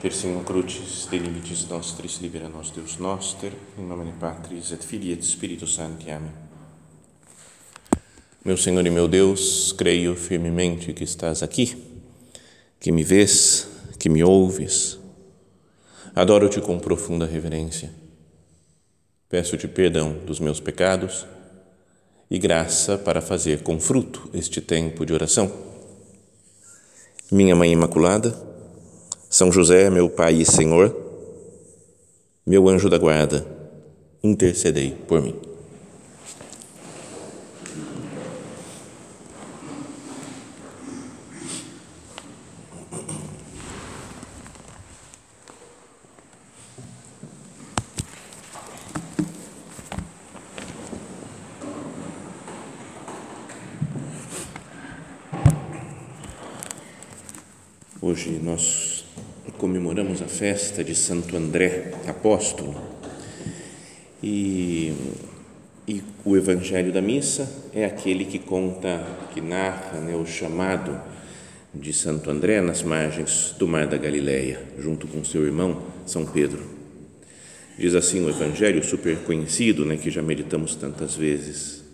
Persino 0.00 0.44
crucis 0.44 1.08
de 1.10 1.18
limites 1.18 1.66
nostris 1.68 2.18
libera 2.20 2.48
nos 2.48 2.70
Deus 2.70 2.98
noster, 2.98 3.52
in 3.78 3.88
nomine 3.88 4.12
Patris 4.12 4.70
et 4.70 4.84
Filii 4.84 5.12
et 5.12 5.24
Spiritus 5.24 5.74
Sancti. 5.74 6.10
Amém. 6.10 6.32
Meu 8.44 8.56
Senhor 8.56 8.86
e 8.86 8.90
meu 8.90 9.08
Deus, 9.08 9.72
creio 9.72 10.14
firmemente 10.14 10.92
que 10.92 11.02
estás 11.02 11.42
aqui, 11.42 11.76
que 12.78 12.92
me 12.92 13.02
vês, 13.02 13.68
que 13.98 14.08
me 14.08 14.22
ouves. 14.22 14.98
Adoro-te 16.14 16.60
com 16.60 16.78
profunda 16.78 17.26
reverência. 17.26 17.90
Peço-te 19.28 19.66
perdão 19.66 20.12
dos 20.24 20.38
meus 20.38 20.60
pecados 20.60 21.26
e 22.30 22.38
graça 22.38 22.98
para 22.98 23.20
fazer 23.20 23.62
com 23.62 23.80
fruto 23.80 24.28
este 24.34 24.60
tempo 24.60 25.06
de 25.06 25.12
oração. 25.12 25.50
Minha 27.32 27.56
Mãe 27.56 27.72
Imaculada, 27.72 28.45
são 29.36 29.52
José, 29.52 29.90
meu 29.90 30.08
Pai 30.08 30.32
e 30.36 30.46
Senhor, 30.46 30.96
meu 32.46 32.66
anjo 32.70 32.88
da 32.88 32.96
guarda, 32.96 33.46
intercedei 34.24 34.92
por 35.06 35.20
mim. 35.20 35.34
Hoje 58.00 58.40
nós 58.42 58.85
comemoramos 59.58 60.20
a 60.20 60.26
festa 60.26 60.84
de 60.84 60.94
Santo 60.94 61.36
André, 61.36 61.92
apóstolo. 62.06 62.74
E, 64.22 64.92
e 65.88 66.02
o 66.24 66.36
evangelho 66.36 66.92
da 66.92 67.00
missa 67.00 67.50
é 67.74 67.84
aquele 67.84 68.24
que 68.24 68.38
conta, 68.38 69.04
que 69.32 69.40
narra 69.40 70.00
né, 70.00 70.14
o 70.14 70.26
chamado 70.26 71.00
de 71.74 71.92
Santo 71.92 72.30
André 72.30 72.60
nas 72.60 72.82
margens 72.82 73.54
do 73.58 73.66
Mar 73.66 73.86
da 73.86 73.96
Galileia, 73.96 74.60
junto 74.78 75.06
com 75.06 75.24
seu 75.24 75.44
irmão 75.44 75.82
São 76.06 76.24
Pedro. 76.26 76.62
Diz 77.78 77.94
assim 77.94 78.24
o 78.24 78.30
evangelho 78.30 78.82
super 78.82 79.16
conhecido, 79.18 79.84
né, 79.84 79.96
que 79.96 80.10
já 80.10 80.22
meditamos 80.22 80.74
tantas 80.74 81.14
vezes. 81.14 81.84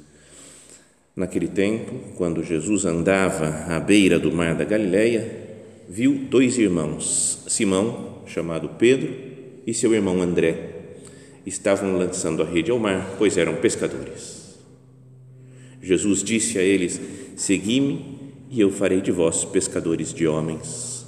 Naquele 1.15 1.49
tempo, 1.49 2.15
quando 2.17 2.43
Jesus 2.43 2.85
andava 2.85 3.67
à 3.69 3.79
beira 3.79 4.19
do 4.19 4.33
Mar 4.33 4.55
da 4.55 4.65
Galileia, 4.65 5.42
viu 5.89 6.15
dois 6.15 6.59
irmãos, 6.59 7.45
Simão, 7.49 8.23
chamado 8.27 8.71
Pedro, 8.79 9.13
e 9.67 9.73
seu 9.73 9.95
irmão 9.95 10.21
André. 10.21 10.71
Estavam 11.45 11.97
lançando 11.97 12.43
a 12.43 12.47
rede 12.47 12.71
ao 12.71 12.79
mar, 12.79 13.15
pois 13.19 13.37
eram 13.37 13.57
pescadores. 13.57 14.57
Jesus 15.83 16.23
disse 16.23 16.59
a 16.59 16.63
eles: 16.63 17.01
Segui-me 17.37 18.19
e 18.51 18.61
eu 18.61 18.71
farei 18.71 19.01
de 19.01 19.11
vós 19.11 19.45
pescadores 19.45 20.15
de 20.15 20.27
homens. 20.27 21.05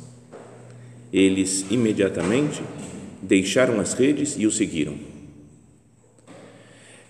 Eles 1.13 1.65
imediatamente 1.71 2.63
deixaram 3.23 3.79
as 3.79 3.95
redes 3.95 4.35
e 4.37 4.47
o 4.47 4.51
seguiram. 4.51 4.97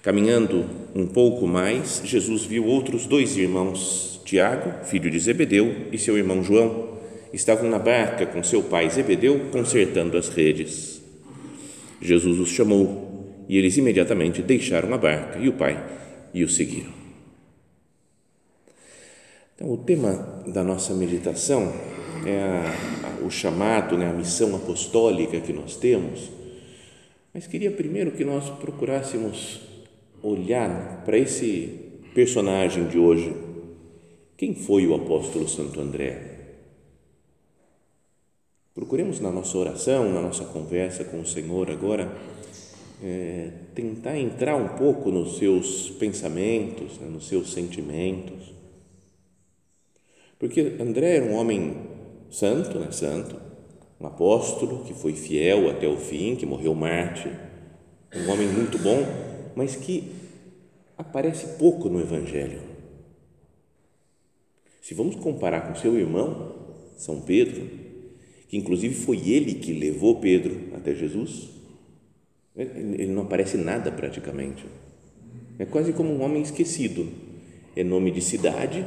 Caminhando 0.03 0.67
um 0.95 1.07
pouco 1.07 1.47
mais, 1.47 2.03
Jesus 2.05 2.45
viu 2.45 2.67
outros 2.67 3.07
dois 3.07 3.39
irmãos, 3.39 4.21
Tiago, 4.27 4.85
filho 4.85 5.11
de 5.11 5.19
Zebedeu, 5.19 5.89
e 5.91 5.97
seu 5.97 6.19
irmão 6.19 6.43
João 6.43 6.94
estavam 7.35 7.69
na 7.69 7.79
barca 7.79 8.27
com 8.27 8.43
seu 8.43 8.63
pai 8.63 8.89
Zebedeu 8.89 9.49
consertando 9.51 10.17
as 10.17 10.29
redes. 10.29 11.03
Jesus 12.01 12.39
os 12.39 12.49
chamou 12.49 13.45
e 13.49 13.59
eles 13.59 13.77
imediatamente 13.77 14.43
deixaram 14.43 14.93
a 14.95 14.99
barca 14.99 15.39
e 15.39 15.49
o 15.49 15.53
pai 15.53 15.83
e 16.33 16.45
o 16.45 16.49
seguiram. 16.49 16.93
Então, 19.55 19.73
o 19.73 19.79
tema 19.79 20.43
da 20.47 20.65
nossa 20.65 20.95
meditação 20.95 21.73
é 22.27 22.39
a, 22.41 23.21
a, 23.23 23.25
o 23.25 23.31
chamado, 23.31 23.97
né, 23.97 24.09
a 24.09 24.13
missão 24.13 24.55
apostólica 24.57 25.41
que 25.41 25.53
nós 25.53 25.77
temos, 25.77 26.31
mas 27.33 27.47
queria 27.47 27.71
primeiro 27.71 28.13
que 28.13 28.25
nós 28.25 28.49
procurássemos 28.51 29.61
olhar 30.23 31.03
para 31.05 31.19
esse 31.19 31.81
personagem 32.15 32.87
de 32.87 32.99
hoje. 32.99 33.35
Quem 34.37 34.55
foi 34.55 34.87
o 34.87 34.95
apóstolo 34.95 35.49
Santo 35.49 35.81
André? 35.81 36.34
Procuremos 38.75 39.21
na 39.21 39.31
nossa 39.31 39.57
oração, 39.57 40.13
na 40.13 40.21
nossa 40.21 40.45
conversa 40.47 41.05
com 41.05 41.21
o 41.21 41.27
Senhor 41.27 41.71
agora, 41.71 42.13
é, 43.01 43.53
tentar 43.73 44.19
entrar 44.19 44.57
um 44.57 44.77
pouco 44.77 45.13
nos 45.13 45.39
seus 45.39 45.91
pensamentos, 45.91 46.99
né, 46.99 47.07
nos 47.07 47.29
seus 47.29 47.53
sentimentos. 47.53 48.53
Porque 50.41 50.77
André 50.81 51.19
era 51.19 51.25
um 51.25 51.37
homem 51.37 51.87
santo, 52.29 52.81
né, 52.81 52.91
santo, 52.91 53.41
um 54.01 54.07
apóstolo 54.09 54.83
que 54.83 54.93
foi 54.93 55.13
fiel 55.13 55.71
até 55.71 55.87
o 55.87 55.97
fim, 55.97 56.35
que 56.35 56.45
morreu 56.45 56.75
mártir, 56.75 57.31
um 58.13 58.29
homem 58.29 58.49
muito 58.49 58.77
bom, 58.79 59.07
mas 59.55 59.77
que 59.77 60.13
aparece 60.99 61.59
pouco 61.59 61.89
no 61.89 62.01
Evangelho. 62.01 62.61
Se 64.83 64.95
vamos 64.95 65.15
comparar 65.15 65.69
com 65.69 65.77
seu 65.77 65.97
irmão, 65.97 66.53
São 66.97 67.21
Pedro, 67.21 67.84
que 68.55 68.59
inclusive 68.59 68.95
foi 68.95 69.17
ele 69.31 69.55
que 69.55 69.73
levou 69.73 70.21
Pedro 70.21 70.69
até 70.77 70.95
Jesus, 70.95 71.49
ele 72.55 73.09
não 73.09 73.23
aparece 73.23 73.57
nada 73.57 73.91
praticamente. 73.91 74.65
É 75.59 75.65
quase 75.65 75.93
como 75.93 76.13
um 76.13 76.23
homem 76.23 76.41
esquecido. 76.41 77.09
É 77.75 77.83
nome 77.83 78.13
de 78.13 78.21
cidade, 78.21 78.87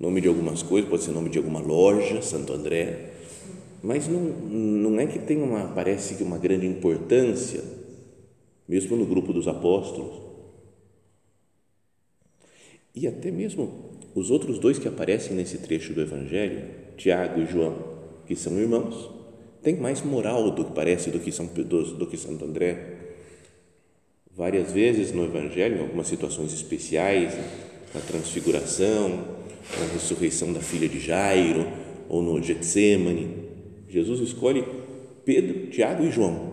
nome 0.00 0.20
de 0.20 0.26
algumas 0.26 0.64
coisas, 0.64 0.90
pode 0.90 1.04
ser 1.04 1.12
nome 1.12 1.30
de 1.30 1.38
alguma 1.38 1.60
loja, 1.60 2.20
Santo 2.22 2.52
André, 2.52 3.12
mas 3.84 4.08
não, 4.08 4.20
não 4.20 4.98
é 4.98 5.06
que 5.06 5.20
tem 5.20 5.40
uma, 5.40 5.68
parece 5.68 6.16
que 6.16 6.24
uma 6.24 6.36
grande 6.36 6.66
importância, 6.66 7.62
mesmo 8.68 8.96
no 8.96 9.06
grupo 9.06 9.32
dos 9.32 9.46
apóstolos. 9.46 10.20
E 12.92 13.06
até 13.06 13.30
mesmo 13.30 13.92
os 14.12 14.28
outros 14.28 14.58
dois 14.58 14.76
que 14.76 14.88
aparecem 14.88 15.36
nesse 15.36 15.58
trecho 15.58 15.92
do 15.92 16.00
Evangelho, 16.00 16.64
Tiago 16.96 17.40
e 17.40 17.46
João, 17.46 17.97
que 18.28 18.36
são 18.36 18.60
irmãos, 18.60 19.10
tem 19.62 19.74
mais 19.74 20.02
moral 20.02 20.50
do 20.50 20.66
que 20.66 20.72
parece 20.72 21.10
do 21.10 21.18
que 21.18 21.32
São 21.32 21.48
Pedro, 21.48 21.82
do 21.94 22.06
que 22.06 22.16
Santo 22.18 22.44
André. 22.44 22.96
Várias 24.36 24.70
vezes 24.70 25.12
no 25.12 25.24
Evangelho, 25.24 25.78
em 25.78 25.80
algumas 25.80 26.06
situações 26.06 26.52
especiais, 26.52 27.34
na 27.94 28.00
transfiguração, 28.02 29.08
na 29.08 29.92
ressurreição 29.94 30.52
da 30.52 30.60
filha 30.60 30.86
de 30.86 31.00
Jairo, 31.00 31.66
ou 32.06 32.22
no 32.22 32.40
Getsemane, 32.40 33.48
Jesus 33.88 34.20
escolhe 34.20 34.64
Pedro, 35.24 35.70
Tiago 35.70 36.04
e 36.04 36.10
João. 36.10 36.52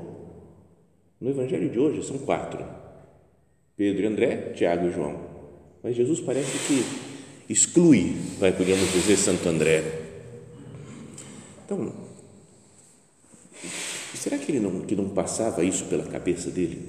No 1.19 1.29
Evangelho 1.29 1.69
de 1.69 1.77
hoje 1.77 2.07
são 2.07 2.17
quatro: 2.19 2.63
Pedro 3.75 4.03
e 4.03 4.07
André, 4.07 4.53
Tiago 4.55 4.87
e 4.87 4.91
João. 4.91 5.19
Mas 5.83 5.95
Jesus 5.95 6.21
parece 6.21 6.57
que 6.67 7.51
exclui, 7.51 8.15
vai 8.39 8.53
podemos 8.53 8.91
dizer, 8.93 9.17
Santo 9.17 9.47
André 9.47 10.04
então, 11.65 11.91
será 14.13 14.37
que 14.37 14.51
ele 14.51 14.59
não, 14.59 14.81
que 14.81 14.95
não 14.95 15.09
passava 15.09 15.63
isso 15.63 15.85
pela 15.85 16.03
cabeça 16.03 16.51
dele? 16.51 16.87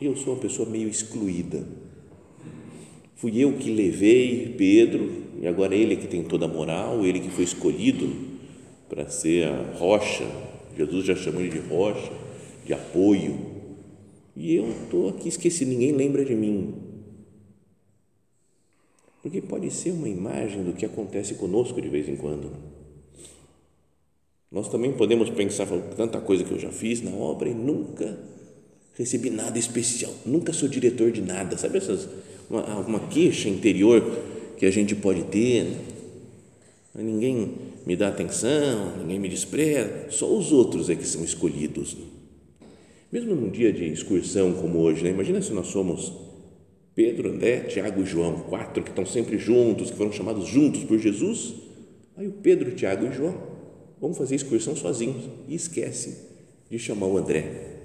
Eu 0.00 0.16
sou 0.16 0.32
uma 0.32 0.40
pessoa 0.40 0.68
meio 0.68 0.88
excluída. 0.88 1.66
Fui 3.16 3.36
eu 3.36 3.52
que 3.58 3.70
levei 3.70 4.54
Pedro, 4.56 5.24
e 5.42 5.46
agora 5.46 5.74
ele 5.74 5.96
que 5.96 6.06
tem 6.06 6.22
toda 6.22 6.46
a 6.46 6.48
moral, 6.48 7.04
ele 7.04 7.20
que 7.20 7.30
foi 7.30 7.44
escolhido 7.44 8.10
para 8.88 9.10
ser 9.10 9.48
a 9.48 9.74
rocha. 9.76 10.24
Jesus 10.76 11.04
já 11.04 11.16
chamou 11.16 11.42
ele 11.42 11.50
de 11.50 11.68
rocha, 11.68 12.12
de 12.64 12.72
apoio. 12.72 13.38
E 14.34 14.54
eu 14.54 14.70
estou 14.70 15.08
aqui 15.10 15.28
esquecido, 15.28 15.68
ninguém 15.68 15.92
lembra 15.92 16.24
de 16.24 16.34
mim. 16.34 16.74
Porque 19.20 19.42
pode 19.42 19.70
ser 19.70 19.90
uma 19.90 20.08
imagem 20.08 20.62
do 20.62 20.72
que 20.72 20.86
acontece 20.86 21.34
conosco 21.34 21.82
de 21.82 21.88
vez 21.88 22.08
em 22.08 22.16
quando. 22.16 22.67
Nós 24.50 24.68
também 24.68 24.92
podemos 24.92 25.28
pensar, 25.28 25.66
tanta 25.94 26.20
coisa 26.20 26.42
que 26.42 26.52
eu 26.52 26.58
já 26.58 26.70
fiz 26.70 27.02
na 27.02 27.10
obra 27.10 27.50
e 27.50 27.54
nunca 27.54 28.18
recebi 28.94 29.28
nada 29.28 29.58
especial, 29.58 30.12
nunca 30.24 30.52
sou 30.52 30.68
diretor 30.68 31.12
de 31.12 31.20
nada, 31.20 31.56
sabe 31.56 31.76
essas, 31.76 32.08
uma, 32.48 32.62
uma 32.80 33.00
queixa 33.08 33.48
interior 33.48 34.02
que 34.56 34.64
a 34.64 34.70
gente 34.70 34.94
pode 34.96 35.22
ter, 35.24 35.64
né? 35.64 37.02
ninguém 37.02 37.56
me 37.86 37.94
dá 37.94 38.08
atenção, 38.08 38.96
ninguém 38.98 39.20
me 39.20 39.28
despreza, 39.28 40.10
só 40.10 40.26
os 40.34 40.50
outros 40.50 40.88
é 40.88 40.96
que 40.96 41.06
são 41.06 41.22
escolhidos. 41.22 41.94
Né? 41.94 42.04
Mesmo 43.12 43.34
num 43.34 43.50
dia 43.50 43.72
de 43.72 43.84
excursão 43.84 44.54
como 44.54 44.78
hoje, 44.78 45.04
né? 45.04 45.10
imagina 45.10 45.42
se 45.42 45.52
nós 45.52 45.68
somos 45.68 46.10
Pedro, 46.94 47.30
André, 47.30 47.60
Tiago 47.60 48.02
e 48.02 48.06
João, 48.06 48.40
quatro 48.40 48.82
que 48.82 48.90
estão 48.90 49.04
sempre 49.04 49.36
juntos, 49.38 49.90
que 49.90 49.96
foram 49.96 50.10
chamados 50.10 50.48
juntos 50.48 50.82
por 50.84 50.98
Jesus, 50.98 51.54
aí 52.16 52.26
o 52.26 52.32
Pedro, 52.32 52.72
Tiago 52.72 53.06
e 53.06 53.12
João 53.12 53.57
vamos 54.00 54.18
fazer 54.18 54.34
excursão 54.34 54.74
sozinhos 54.76 55.24
e 55.48 55.54
esquece 55.54 56.28
de 56.70 56.78
chamar 56.78 57.06
o 57.06 57.18
André. 57.18 57.78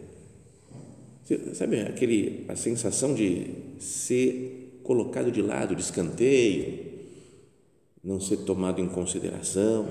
Sabe 1.53 1.79
aquele 1.81 2.45
a 2.49 2.55
sensação 2.55 3.13
de 3.13 3.47
ser 3.79 4.79
colocado 4.83 5.31
de 5.31 5.41
lado, 5.41 5.75
de 5.75 5.81
escanteio, 5.81 6.93
não 8.03 8.19
ser 8.19 8.37
tomado 8.37 8.81
em 8.81 8.89
consideração. 8.89 9.87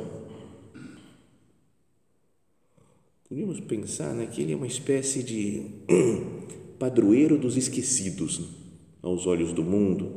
Podíamos 3.28 3.60
pensar 3.60 4.14
né, 4.14 4.26
que 4.26 4.42
ele 4.42 4.52
é 4.52 4.56
uma 4.56 4.66
espécie 4.66 5.22
de 5.22 5.62
padroeiro 6.78 7.38
dos 7.38 7.56
esquecidos 7.56 8.38
né, 8.38 8.46
aos 9.00 9.26
olhos 9.26 9.54
do 9.54 9.62
mundo, 9.62 10.12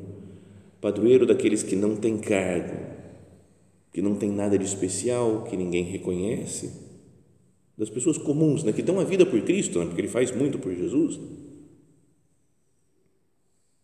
padroeiro 0.81 1.25
daqueles 1.25 1.63
que 1.63 1.77
não 1.77 1.95
têm 1.95 2.17
cargo, 2.17 2.94
que 3.95 4.01
não 4.01 4.13
tem 4.13 4.29
nada 4.29 4.59
de 4.59 4.65
especial, 4.65 5.45
que 5.45 5.55
ninguém 5.55 5.85
reconhece, 5.85 6.69
das 7.77 7.89
pessoas 7.89 8.17
comuns, 8.17 8.61
né, 8.61 8.73
que 8.73 8.81
dão 8.81 8.99
a 8.99 9.05
vida 9.05 9.25
por 9.25 9.41
Cristo, 9.43 9.79
né, 9.79 9.85
porque 9.85 10.01
Ele 10.01 10.09
faz 10.09 10.35
muito 10.35 10.59
por 10.59 10.75
Jesus, 10.75 11.17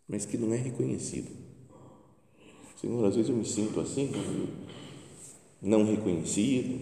mas 0.10 0.26
que 0.26 0.38
não 0.38 0.54
é 0.54 0.58
reconhecido. 0.58 1.30
Senhor, 2.76 3.06
às 3.06 3.16
vezes 3.16 3.30
eu 3.30 3.38
me 3.38 3.46
sinto 3.46 3.80
assim, 3.80 4.12
não 5.62 5.86
reconhecido, 5.86 6.82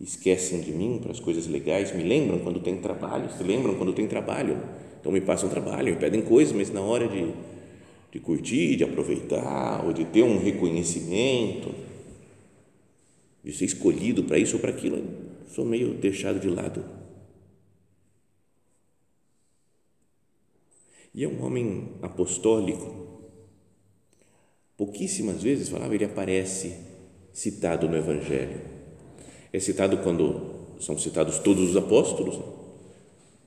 esquecem 0.00 0.62
de 0.62 0.72
mim 0.72 0.98
para 1.02 1.12
as 1.12 1.20
coisas 1.20 1.46
legais, 1.46 1.94
me 1.94 2.04
lembram 2.04 2.38
quando 2.38 2.60
tem 2.60 2.80
trabalho, 2.80 3.30
se 3.36 3.42
lembram 3.42 3.74
quando 3.74 3.92
tem 3.92 4.08
trabalho, 4.08 4.62
então 4.98 5.12
me 5.12 5.20
passam 5.20 5.50
trabalho, 5.50 5.92
me 5.92 6.00
pedem 6.00 6.22
coisas, 6.22 6.56
mas 6.56 6.72
na 6.72 6.80
hora 6.80 7.06
de, 7.06 7.34
de 8.10 8.18
curtir, 8.18 8.76
de 8.76 8.84
aproveitar, 8.84 9.84
ou 9.84 9.92
de 9.92 10.06
ter 10.06 10.22
um 10.22 10.38
reconhecimento, 10.38 11.95
de 13.46 13.52
ser 13.52 13.66
escolhido 13.66 14.24
para 14.24 14.40
isso 14.40 14.56
ou 14.56 14.60
para 14.60 14.70
aquilo, 14.72 15.00
sou 15.54 15.64
meio 15.64 15.94
deixado 15.94 16.40
de 16.40 16.48
lado. 16.48 16.84
E 21.14 21.22
é 21.22 21.28
um 21.28 21.44
homem 21.44 21.90
apostólico. 22.02 23.06
Pouquíssimas 24.76 25.44
vezes, 25.44 25.68
falava, 25.68 25.94
ele 25.94 26.04
aparece 26.04 26.74
citado 27.32 27.88
no 27.88 27.96
Evangelho. 27.96 28.60
É 29.52 29.60
citado 29.60 29.98
quando 29.98 30.74
são 30.80 30.98
citados 30.98 31.38
todos 31.38 31.70
os 31.70 31.76
apóstolos. 31.76 32.40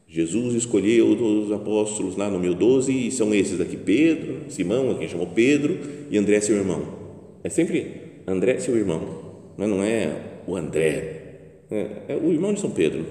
Jesus 0.08 0.56
escolheu 0.56 1.10
os 1.10 1.52
apóstolos 1.52 2.16
lá 2.16 2.30
no 2.30 2.40
1012 2.40 3.08
e 3.08 3.12
são 3.12 3.36
esses 3.36 3.60
daqui: 3.60 3.76
Pedro, 3.76 4.50
Simão, 4.50 4.92
a 4.92 4.98
quem 4.98 5.10
chamou 5.10 5.28
Pedro, 5.28 5.78
e 6.10 6.18
André, 6.18 6.40
seu 6.40 6.56
irmão. 6.56 6.98
É 7.44 7.50
sempre 7.50 8.24
André, 8.26 8.60
seu 8.60 8.76
irmão 8.76 9.29
não 9.68 9.84
é 9.84 10.42
o 10.48 10.56
André, 10.56 11.20
é, 11.70 12.14
é 12.14 12.16
o 12.16 12.32
irmão 12.32 12.54
de 12.54 12.60
São 12.60 12.72
Pedro, 12.72 13.06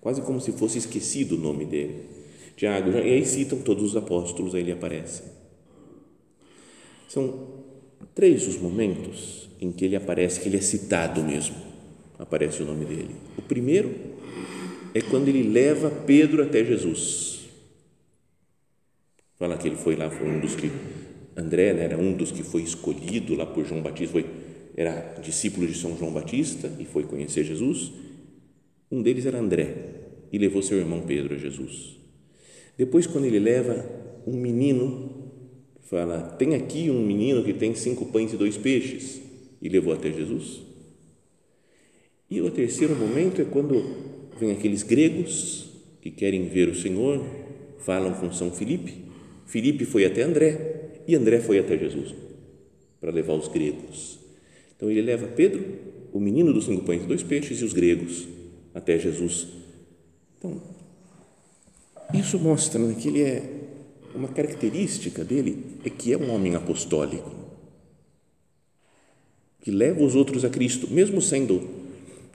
quase 0.00 0.20
como 0.22 0.40
se 0.40 0.52
fosse 0.52 0.78
esquecido 0.78 1.36
o 1.36 1.38
nome 1.38 1.64
dele. 1.64 2.06
Tiago, 2.56 2.90
e 2.90 2.96
aí 2.98 3.24
citam 3.24 3.58
todos 3.58 3.82
os 3.82 3.96
apóstolos, 3.96 4.54
aí 4.54 4.60
ele 4.60 4.72
aparece. 4.72 5.22
São 7.08 7.48
três 8.14 8.46
os 8.46 8.56
momentos 8.56 9.48
em 9.60 9.70
que 9.70 9.84
ele 9.84 9.96
aparece, 9.96 10.40
que 10.40 10.48
ele 10.48 10.56
é 10.56 10.60
citado 10.60 11.22
mesmo, 11.22 11.56
aparece 12.18 12.62
o 12.62 12.66
nome 12.66 12.84
dele. 12.84 13.14
O 13.36 13.42
primeiro 13.42 13.94
é 14.94 15.00
quando 15.00 15.28
ele 15.28 15.42
leva 15.42 15.90
Pedro 15.90 16.42
até 16.42 16.64
Jesus. 16.64 17.40
Fala 19.38 19.56
que 19.56 19.68
ele 19.68 19.76
foi 19.76 19.96
lá, 19.96 20.10
foi 20.10 20.28
um 20.28 20.40
dos 20.40 20.54
que, 20.54 20.70
André 21.36 21.72
né, 21.72 21.84
era 21.84 21.98
um 21.98 22.12
dos 22.12 22.30
que 22.30 22.42
foi 22.42 22.62
escolhido 22.62 23.34
lá 23.34 23.46
por 23.46 23.64
João 23.64 23.80
Batista, 23.80 24.12
foi 24.12 24.26
era 24.76 25.20
discípulo 25.22 25.66
de 25.66 25.74
São 25.74 25.96
João 25.96 26.12
Batista 26.12 26.70
e 26.78 26.84
foi 26.84 27.04
conhecer 27.04 27.44
Jesus. 27.44 27.92
Um 28.90 29.02
deles 29.02 29.26
era 29.26 29.38
André 29.38 29.74
e 30.32 30.38
levou 30.38 30.62
seu 30.62 30.78
irmão 30.78 31.02
Pedro 31.02 31.34
a 31.34 31.38
Jesus. 31.38 31.96
Depois, 32.76 33.06
quando 33.06 33.26
ele 33.26 33.38
leva 33.38 33.84
um 34.26 34.36
menino, 34.36 35.30
fala: 35.82 36.20
Tem 36.38 36.54
aqui 36.54 36.90
um 36.90 37.04
menino 37.04 37.44
que 37.44 37.52
tem 37.52 37.74
cinco 37.74 38.06
pães 38.06 38.32
e 38.32 38.36
dois 38.36 38.56
peixes, 38.56 39.20
e 39.60 39.68
levou 39.68 39.92
até 39.92 40.10
Jesus. 40.10 40.62
E 42.30 42.40
o 42.40 42.50
terceiro 42.50 42.96
momento 42.96 43.42
é 43.42 43.44
quando 43.44 43.84
vem 44.40 44.52
aqueles 44.52 44.82
gregos 44.82 45.70
que 46.00 46.10
querem 46.10 46.48
ver 46.48 46.68
o 46.68 46.74
Senhor, 46.74 47.22
falam 47.78 48.14
com 48.14 48.32
São 48.32 48.50
Filipe. 48.50 49.04
Filipe 49.44 49.84
foi 49.84 50.06
até 50.06 50.22
André 50.22 51.02
e 51.06 51.14
André 51.14 51.40
foi 51.40 51.58
até 51.58 51.76
Jesus 51.76 52.14
para 53.00 53.10
levar 53.10 53.34
os 53.34 53.48
gregos. 53.48 54.21
Então 54.82 54.90
ele 54.90 55.00
leva 55.00 55.28
Pedro, 55.28 55.64
o 56.12 56.18
menino 56.18 56.52
dos 56.52 56.64
cinco 56.64 56.84
pães 56.84 57.04
e 57.04 57.06
dois 57.06 57.22
peixes 57.22 57.60
e 57.60 57.64
os 57.64 57.72
gregos 57.72 58.26
até 58.74 58.98
Jesus. 58.98 59.46
Então, 60.36 60.60
isso 62.12 62.36
mostra 62.36 62.80
né, 62.80 62.96
que 63.00 63.06
ele 63.06 63.22
é 63.22 63.48
uma 64.12 64.26
característica 64.26 65.22
dele 65.22 65.78
é 65.84 65.88
que 65.88 66.12
é 66.12 66.18
um 66.18 66.34
homem 66.34 66.56
apostólico 66.56 67.30
que 69.60 69.70
leva 69.70 70.02
os 70.02 70.16
outros 70.16 70.44
a 70.44 70.50
Cristo, 70.50 70.88
mesmo 70.90 71.22
sendo 71.22 71.62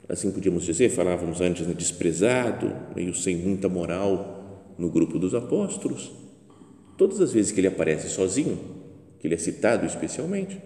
assim 0.08 0.30
podíamos 0.30 0.64
dizer, 0.64 0.88
falávamos 0.88 1.42
antes, 1.42 1.66
né, 1.66 1.74
desprezado, 1.74 2.74
meio 2.96 3.14
sem 3.14 3.36
muita 3.36 3.68
moral 3.68 4.72
no 4.78 4.88
grupo 4.88 5.18
dos 5.18 5.34
apóstolos. 5.34 6.10
Todas 6.96 7.20
as 7.20 7.30
vezes 7.30 7.52
que 7.52 7.60
ele 7.60 7.66
aparece 7.66 8.08
sozinho, 8.08 8.58
que 9.20 9.26
ele 9.26 9.34
é 9.34 9.38
citado 9.38 9.84
especialmente, 9.84 10.58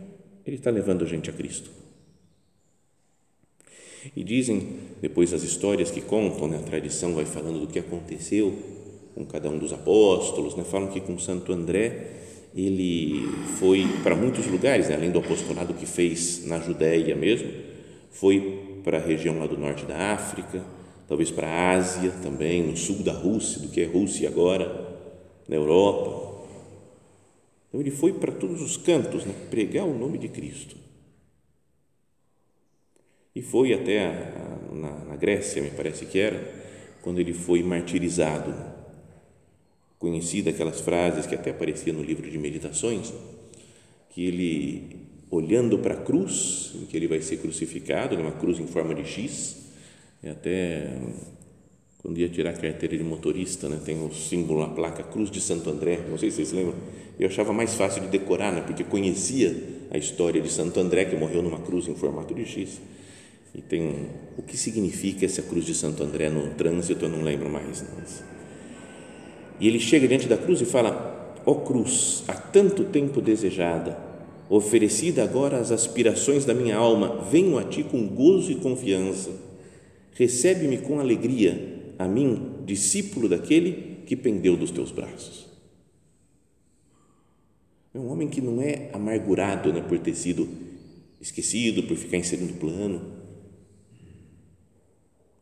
ele 0.47 0.57
está 0.57 0.71
levando 0.71 1.05
a 1.05 1.07
gente 1.07 1.31
a 1.31 1.33
Cristo. 1.33 1.71
E 4.17 4.25
dizem, 4.25 4.79
depois 5.01 5.33
as 5.33 5.43
histórias 5.43 5.91
que 5.91 6.01
contam, 6.01 6.49
né, 6.49 6.59
a 6.59 6.63
tradição 6.63 7.15
vai 7.15 7.25
falando 7.25 7.61
do 7.61 7.67
que 7.69 7.79
aconteceu 7.79 8.53
com 9.15 9.25
cada 9.25 9.49
um 9.49 9.59
dos 9.59 9.73
apóstolos, 9.73 10.57
né, 10.57 10.65
falam 10.65 10.89
que 10.89 11.01
com 11.01 11.19
Santo 11.19 11.53
André 11.53 12.11
ele 12.55 13.27
foi 13.59 13.87
para 14.03 14.17
muitos 14.17 14.47
lugares, 14.47 14.89
né, 14.89 14.97
além 14.97 15.11
do 15.11 15.21
apostolado 15.21 15.73
que 15.75 15.87
fez 15.87 16.45
na 16.47 16.59
Judéia 16.59 17.15
mesmo, 17.15 17.49
foi 18.11 18.81
para 18.83 18.99
a 18.99 19.01
região 19.01 19.39
lá 19.39 19.47
do 19.47 19.57
norte 19.57 19.85
da 19.85 20.13
África, 20.13 20.65
talvez 21.07 21.31
para 21.31 21.47
a 21.47 21.71
Ásia 21.71 22.11
também, 22.23 22.63
no 22.63 22.77
sul 22.77 23.03
da 23.05 23.13
Rússia, 23.13 23.61
do 23.61 23.69
que 23.69 23.81
é 23.81 23.85
Rússia 23.85 24.29
agora, 24.29 24.97
na 25.49 25.57
Europa, 25.57 26.32
então 27.73 27.81
ele 27.81 27.91
foi 27.91 28.13
para 28.13 28.31
todos 28.31 28.61
os 28.61 28.77
cantos 28.77 29.25
né, 29.25 29.33
pregar 29.49 29.87
o 29.87 29.99
nome 29.99 30.19
de 30.19 30.29
Cristo. 30.29 30.77
E 33.35 33.41
foi 33.41 33.73
até 33.73 34.05
a, 34.05 34.11
a, 34.11 34.75
na, 34.75 35.05
na, 35.07 35.17
Grécia, 35.17 35.63
me 35.63 35.71
parece 35.71 36.05
que 36.05 36.19
era, 36.19 36.53
quando 37.01 37.19
ele 37.19 37.33
foi 37.33 37.63
martirizado. 37.63 38.55
Conhecida 39.99 40.51
aquelas 40.51 40.83
frases 40.83 41.25
que 41.25 41.35
até 41.35 41.49
aparecia 41.49 41.95
no 41.95 42.03
livro 42.03 42.31
de 42.31 42.37
meditações, 42.37 43.11
que 44.11 44.27
ele, 44.27 45.07
olhando 45.31 45.79
para 45.79 45.95
a 45.95 46.03
cruz, 46.03 46.73
em 46.75 46.85
que 46.85 46.95
ele 46.95 47.09
vai 47.09 47.23
ser 47.23 47.39
crucificado, 47.39 48.19
numa 48.19 48.33
cruz 48.33 48.59
em 48.59 48.67
forma 48.67 48.95
de 48.95 49.07
X, 49.07 49.63
e 50.23 50.29
até 50.29 50.91
quando 52.03 52.19
ia 52.19 52.29
tirar 52.29 52.51
a 52.51 52.55
carteira 52.55 52.97
de 52.97 53.05
motorista, 53.05 53.69
né, 53.69 53.81
tem 53.85 54.05
o 54.05 54.13
símbolo, 54.13 54.63
a 54.63 54.69
placa 54.69 55.05
Cruz 55.05 55.31
de 55.31 55.41
Santo 55.41 55.71
André, 55.71 56.01
não 56.11 56.19
sei 56.19 56.31
se 56.31 56.37
vocês 56.37 56.53
lembram, 56.53 56.75
eu 57.19 57.29
achava 57.29 57.53
mais 57.53 57.75
fácil 57.75 58.03
de 58.03 58.09
decorar, 58.09 58.53
né, 58.53 58.61
porque 58.67 58.83
conhecia 58.83 59.57
a 59.89 59.97
história 59.97 60.41
de 60.41 60.51
Santo 60.51 60.81
André, 60.81 61.05
que 61.05 61.15
morreu 61.15 61.43
numa 61.43 61.61
cruz 61.61 61.87
em 61.87 61.95
formato 61.95 62.35
de 62.35 62.45
X, 62.45 62.81
e 63.55 63.61
tem 63.61 64.09
o 64.37 64.43
que 64.43 64.57
significa 64.57 65.25
essa 65.25 65.43
cruz 65.43 65.65
de 65.65 65.75
Santo 65.75 66.03
André 66.03 66.29
no 66.29 66.55
trânsito, 66.55 67.05
eu 67.05 67.09
não 67.09 67.23
lembro 67.23 67.49
mais. 67.49 67.85
Mas, 67.97 68.25
e 69.61 69.69
ele 69.69 69.79
chega 69.79 70.09
diante 70.09 70.27
da 70.27 70.39
cruz 70.39 70.63
e 70.63 70.65
fala: 70.65 71.37
Ó 71.45 71.53
oh 71.53 71.55
cruz, 71.57 72.25
há 72.27 72.33
tanto 72.33 72.85
tempo 72.85 73.21
desejada, 73.21 73.99
oferecida 74.49 75.23
agora 75.23 75.59
às 75.59 75.71
aspirações 75.71 76.47
da 76.47 76.55
minha 76.55 76.79
alma, 76.79 77.27
venho 77.31 77.59
a 77.59 77.65
ti 77.65 77.83
com 77.85 78.09
gozo 78.09 78.51
e 78.51 78.55
confiança. 78.55 79.31
Recebe-me 80.15 80.79
com 80.79 80.99
alegria 80.99 81.82
a 82.03 82.09
mim, 82.09 82.65
discípulo 82.65 83.29
daquele 83.29 84.03
que 84.07 84.17
pendeu 84.17 84.57
dos 84.57 84.71
teus 84.71 84.91
braços. 84.91 85.47
É 87.95 87.99
um 87.99 88.11
homem 88.11 88.29
que 88.29 88.41
não 88.41 88.61
é 88.61 88.91
amargurado 88.93 89.73
né, 89.73 89.83
por 89.83 89.99
ter 89.99 90.15
sido 90.15 90.49
esquecido, 91.21 91.83
por 91.83 91.97
ficar 91.97 92.17
em 92.17 92.23
segundo 92.23 92.59
plano. 92.59 93.23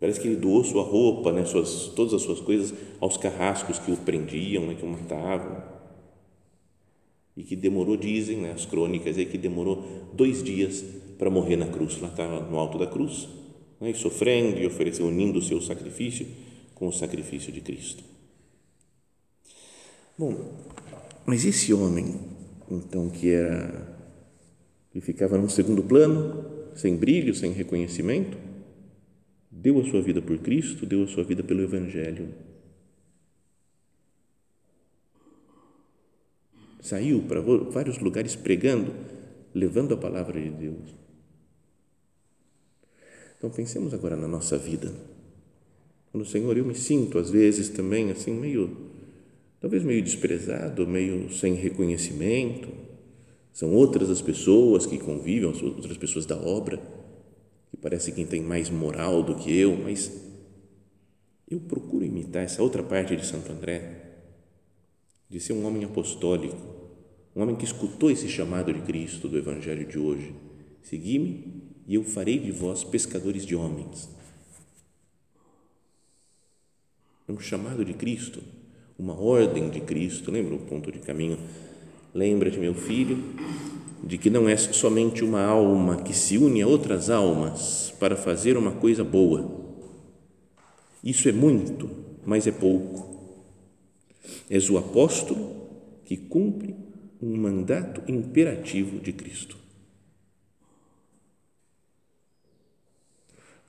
Parece 0.00 0.20
que 0.20 0.26
ele 0.26 0.36
doou 0.36 0.64
sua 0.64 0.82
roupa, 0.82 1.30
né, 1.30 1.44
suas, 1.44 1.92
todas 1.94 2.12
as 2.14 2.22
suas 2.22 2.40
coisas 2.40 2.74
aos 2.98 3.16
carrascos 3.16 3.78
que 3.78 3.92
o 3.92 3.96
prendiam, 3.96 4.66
né, 4.66 4.74
que 4.74 4.84
o 4.84 4.88
matavam. 4.88 5.62
E 7.36 7.44
que 7.44 7.54
demorou, 7.54 7.96
dizem 7.96 8.38
né, 8.38 8.52
as 8.52 8.66
crônicas, 8.66 9.16
é 9.16 9.24
que 9.24 9.38
demorou 9.38 10.10
dois 10.12 10.42
dias 10.42 10.84
para 11.18 11.30
morrer 11.30 11.56
na 11.56 11.66
cruz. 11.66 12.00
Lá 12.00 12.08
estava 12.08 12.40
no 12.40 12.58
alto 12.58 12.78
da 12.78 12.86
cruz, 12.86 13.28
né, 13.80 13.90
e 13.90 13.94
sofrendo 13.94 14.58
e 14.58 14.66
oferecendo, 14.66 15.08
unindo 15.08 15.38
o 15.38 15.42
seu 15.42 15.60
sacrifício 15.60 16.26
com 16.80 16.88
o 16.88 16.92
sacrifício 16.92 17.52
de 17.52 17.60
Cristo. 17.60 18.02
Bom, 20.16 20.34
mas 21.26 21.44
esse 21.44 21.74
homem, 21.74 22.18
então, 22.70 23.10
que 23.10 23.28
era 23.30 24.00
que 24.90 24.98
ficava 25.00 25.36
no 25.36 25.48
segundo 25.48 25.82
plano, 25.84 26.72
sem 26.74 26.96
brilho, 26.96 27.34
sem 27.34 27.52
reconhecimento, 27.52 28.38
deu 29.50 29.78
a 29.78 29.84
sua 29.84 30.00
vida 30.00 30.22
por 30.22 30.38
Cristo, 30.38 30.86
deu 30.86 31.04
a 31.04 31.06
sua 31.06 31.22
vida 31.22 31.44
pelo 31.44 31.62
Evangelho. 31.62 32.34
Saiu 36.80 37.22
para 37.28 37.42
vários 37.42 37.98
lugares 37.98 38.34
pregando, 38.34 38.90
levando 39.54 39.92
a 39.92 39.98
palavra 39.98 40.40
de 40.40 40.48
Deus. 40.48 40.94
Então 43.36 43.50
pensemos 43.50 43.92
agora 43.92 44.16
na 44.16 44.26
nossa 44.26 44.56
vida. 44.56 45.19
No 46.12 46.24
Senhor, 46.24 46.56
eu 46.56 46.64
me 46.64 46.74
sinto 46.74 47.18
às 47.18 47.30
vezes 47.30 47.68
também 47.68 48.10
assim 48.10 48.32
meio, 48.32 48.76
talvez 49.60 49.84
meio 49.84 50.02
desprezado, 50.02 50.86
meio 50.86 51.32
sem 51.32 51.54
reconhecimento. 51.54 52.68
São 53.52 53.72
outras 53.72 54.10
as 54.10 54.20
pessoas 54.20 54.86
que 54.86 54.98
convivem, 54.98 55.48
outras 55.48 55.96
pessoas 55.96 56.26
da 56.26 56.36
obra, 56.36 56.78
que 57.70 57.76
parece 57.76 58.12
quem 58.12 58.26
tem 58.26 58.42
mais 58.42 58.70
moral 58.70 59.22
do 59.22 59.36
que 59.36 59.56
eu, 59.56 59.76
mas 59.76 60.10
eu 61.48 61.60
procuro 61.60 62.04
imitar 62.04 62.44
essa 62.44 62.62
outra 62.62 62.82
parte 62.82 63.16
de 63.16 63.26
Santo 63.26 63.50
André, 63.50 64.06
de 65.28 65.40
ser 65.40 65.52
um 65.52 65.66
homem 65.66 65.84
apostólico, 65.84 66.56
um 67.34 67.42
homem 67.42 67.56
que 67.56 67.64
escutou 67.64 68.10
esse 68.10 68.28
chamado 68.28 68.72
de 68.72 68.80
Cristo 68.82 69.28
do 69.28 69.38
Evangelho 69.38 69.86
de 69.86 69.98
hoje. 69.98 70.34
Segui-me 70.82 71.62
e 71.86 71.94
eu 71.94 72.02
farei 72.02 72.38
de 72.38 72.50
vós 72.50 72.82
pescadores 72.82 73.44
de 73.44 73.54
homens. 73.54 74.08
É 77.19 77.19
um 77.30 77.40
chamado 77.40 77.84
de 77.84 77.94
Cristo, 77.94 78.42
uma 78.98 79.18
ordem 79.18 79.70
de 79.70 79.80
Cristo. 79.80 80.30
Lembra 80.30 80.54
o 80.54 80.58
ponto 80.58 80.90
de 80.90 80.98
caminho? 80.98 81.38
Lembra-te, 82.14 82.58
meu 82.58 82.74
filho, 82.74 83.22
de 84.02 84.18
que 84.18 84.30
não 84.30 84.48
é 84.48 84.56
somente 84.56 85.22
uma 85.22 85.44
alma 85.44 86.02
que 86.02 86.14
se 86.14 86.38
une 86.38 86.62
a 86.62 86.66
outras 86.66 87.10
almas 87.10 87.94
para 88.00 88.16
fazer 88.16 88.56
uma 88.56 88.72
coisa 88.72 89.04
boa. 89.04 89.60
Isso 91.02 91.28
é 91.28 91.32
muito, 91.32 91.88
mas 92.24 92.46
é 92.46 92.52
pouco. 92.52 93.08
És 94.48 94.68
o 94.68 94.76
apóstolo 94.76 95.68
que 96.04 96.16
cumpre 96.16 96.74
um 97.22 97.36
mandato 97.36 98.02
imperativo 98.10 98.98
de 98.98 99.12
Cristo. 99.12 99.56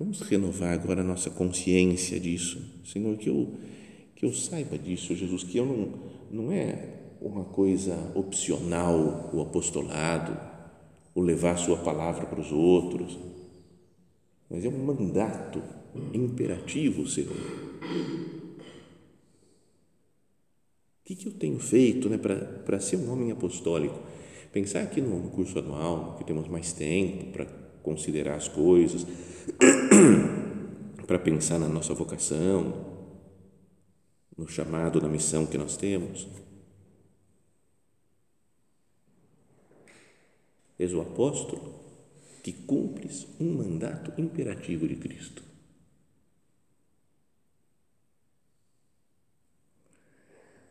Vamos 0.02 0.22
renovar 0.22 0.74
agora 0.74 1.02
a 1.02 1.04
nossa 1.04 1.30
consciência 1.30 2.20
disso. 2.20 2.60
Senhor, 2.84 3.16
que 3.18 3.30
eu, 3.30 3.54
que 4.16 4.26
eu 4.26 4.34
saiba 4.34 4.76
disso, 4.76 5.16
Jesus, 5.16 5.44
que 5.44 5.60
eu 5.60 5.66
não, 5.68 5.94
não 6.32 6.52
é 6.52 6.90
uma 7.22 7.44
coisa 7.44 8.12
opcional 8.16 9.30
o 9.32 9.40
apostolado, 9.42 10.36
o 11.14 11.22
levar 11.22 11.56
sua 11.56 11.78
palavra 11.78 12.26
para 12.26 12.42
os 12.42 12.52
outros, 12.52 13.16
mas 14.50 14.66
é 14.66 14.70
um 14.70 14.84
mandato 14.84 15.62
imperativo, 16.12 17.08
Senhor. 17.08 17.38
O 17.38 18.56
que, 21.06 21.16
que 21.16 21.28
eu 21.28 21.34
tenho 21.34 21.60
feito 21.60 22.10
né, 22.10 22.18
para 22.18 22.80
ser 22.80 22.96
um 22.96 23.12
homem 23.12 23.32
apostólico? 23.32 24.00
Pensar 24.52 24.82
aqui 24.82 25.00
no 25.00 25.30
curso 25.30 25.60
anual, 25.60 26.16
que 26.18 26.24
temos 26.24 26.48
mais 26.48 26.74
tempo 26.74 27.32
para 27.34 27.71
considerar 27.82 28.36
as 28.36 28.48
coisas, 28.48 29.06
para 31.08 31.20
pensar 31.20 31.60
na 31.60 31.68
nossa 31.68 31.94
vocação, 31.94 32.92
no 34.38 34.48
chamado, 34.48 35.02
na 35.02 35.10
missão 35.10 35.46
que 35.46 35.58
nós 35.58 35.78
temos. 35.78 36.28
És 40.80 40.94
o 40.94 41.02
apóstolo 41.02 41.80
que 42.42 42.52
cumpres 42.52 43.28
um 43.40 43.54
mandato 43.54 44.20
imperativo 44.20 44.88
de 44.88 44.96
Cristo. 44.96 45.44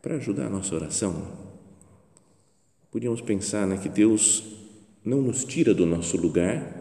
Para 0.01 0.15
ajudar 0.15 0.47
a 0.47 0.49
nossa 0.49 0.75
oração, 0.75 1.31
podíamos 2.89 3.21
pensar 3.21 3.67
né, 3.67 3.77
que 3.77 3.87
Deus 3.87 4.43
não 5.05 5.21
nos 5.21 5.45
tira 5.45 5.73
do 5.73 5.85
nosso 5.85 6.17
lugar 6.17 6.80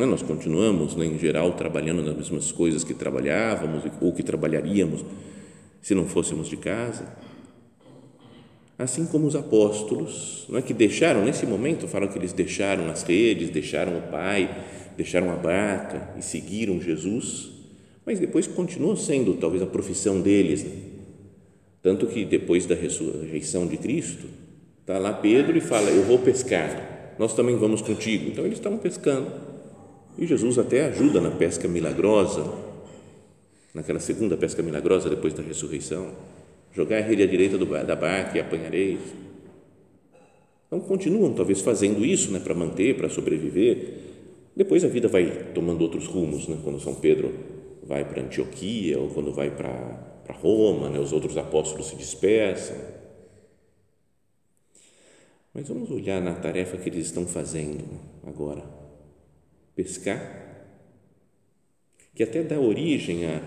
né? 0.00 0.06
Nós 0.06 0.22
continuamos, 0.22 0.96
né, 0.96 1.06
em 1.06 1.18
geral, 1.18 1.52
trabalhando 1.52 2.02
nas 2.02 2.16
mesmas 2.16 2.50
coisas 2.50 2.82
que 2.82 2.94
trabalhávamos 2.94 3.84
ou 4.00 4.12
que 4.12 4.22
trabalharíamos 4.22 5.04
se 5.82 5.94
não 5.94 6.06
fôssemos 6.06 6.48
de 6.48 6.56
casa. 6.56 7.06
Assim 8.78 9.04
como 9.04 9.26
os 9.26 9.36
apóstolos, 9.36 10.46
não 10.48 10.58
é 10.58 10.62
que 10.62 10.72
deixaram, 10.72 11.22
nesse 11.22 11.44
momento, 11.44 11.86
falam 11.86 12.08
que 12.08 12.18
eles 12.18 12.32
deixaram 12.32 12.88
as 12.88 13.02
redes, 13.02 13.50
deixaram 13.50 13.98
o 13.98 14.02
Pai, 14.10 14.64
deixaram 14.96 15.30
a 15.30 15.36
barca 15.36 16.14
e 16.18 16.22
seguiram 16.22 16.80
Jesus, 16.80 17.50
mas 18.06 18.18
depois 18.18 18.46
continuou 18.46 18.96
sendo 18.96 19.34
talvez 19.34 19.62
a 19.62 19.66
profissão 19.66 20.22
deles. 20.22 20.64
Né? 20.64 20.70
Tanto 21.82 22.06
que 22.06 22.24
depois 22.24 22.64
da 22.64 22.74
ressurreição 22.74 23.66
de 23.66 23.76
Cristo, 23.76 24.26
está 24.80 24.98
lá 24.98 25.12
Pedro 25.12 25.58
e 25.58 25.60
fala: 25.60 25.90
Eu 25.90 26.04
vou 26.04 26.18
pescar, 26.18 27.14
nós 27.18 27.34
também 27.34 27.56
vamos 27.56 27.82
contigo. 27.82 28.30
Então 28.30 28.46
eles 28.46 28.58
estavam 28.58 28.78
pescando 28.78 29.49
e 30.18 30.26
Jesus 30.26 30.58
até 30.58 30.86
ajuda 30.86 31.20
na 31.20 31.30
pesca 31.30 31.68
milagrosa, 31.68 32.44
naquela 33.74 34.00
segunda 34.00 34.36
pesca 34.36 34.62
milagrosa 34.62 35.08
depois 35.08 35.32
da 35.34 35.42
ressurreição. 35.42 36.12
Jogar 36.72 36.98
a 36.98 37.00
rede 37.00 37.22
à 37.22 37.26
direita 37.26 37.58
do, 37.58 37.66
da 37.66 37.96
barca 37.96 38.36
e 38.36 38.40
apanhareis. 38.40 39.00
Então 40.66 40.80
continuam 40.80 41.32
talvez 41.32 41.60
fazendo 41.60 42.04
isso 42.04 42.30
né, 42.30 42.38
para 42.38 42.54
manter, 42.54 42.96
para 42.96 43.08
sobreviver. 43.08 43.94
Depois 44.54 44.84
a 44.84 44.88
vida 44.88 45.08
vai 45.08 45.50
tomando 45.54 45.80
outros 45.82 46.06
rumos, 46.06 46.46
né, 46.46 46.58
quando 46.62 46.80
São 46.80 46.94
Pedro 46.94 47.32
vai 47.82 48.04
para 48.04 48.22
Antioquia 48.22 48.98
ou 48.98 49.08
quando 49.08 49.32
vai 49.32 49.50
para, 49.50 49.72
para 50.24 50.34
Roma, 50.34 50.90
né, 50.90 50.98
os 50.98 51.12
outros 51.12 51.36
apóstolos 51.36 51.88
se 51.88 51.96
dispersam. 51.96 52.76
Mas 55.52 55.66
vamos 55.66 55.90
olhar 55.90 56.20
na 56.20 56.34
tarefa 56.34 56.76
que 56.76 56.88
eles 56.88 57.06
estão 57.06 57.26
fazendo 57.26 57.84
agora 58.24 58.79
pescar, 59.74 60.40
que 62.14 62.22
até 62.22 62.42
dá 62.42 62.58
origem 62.58 63.24
a, 63.26 63.42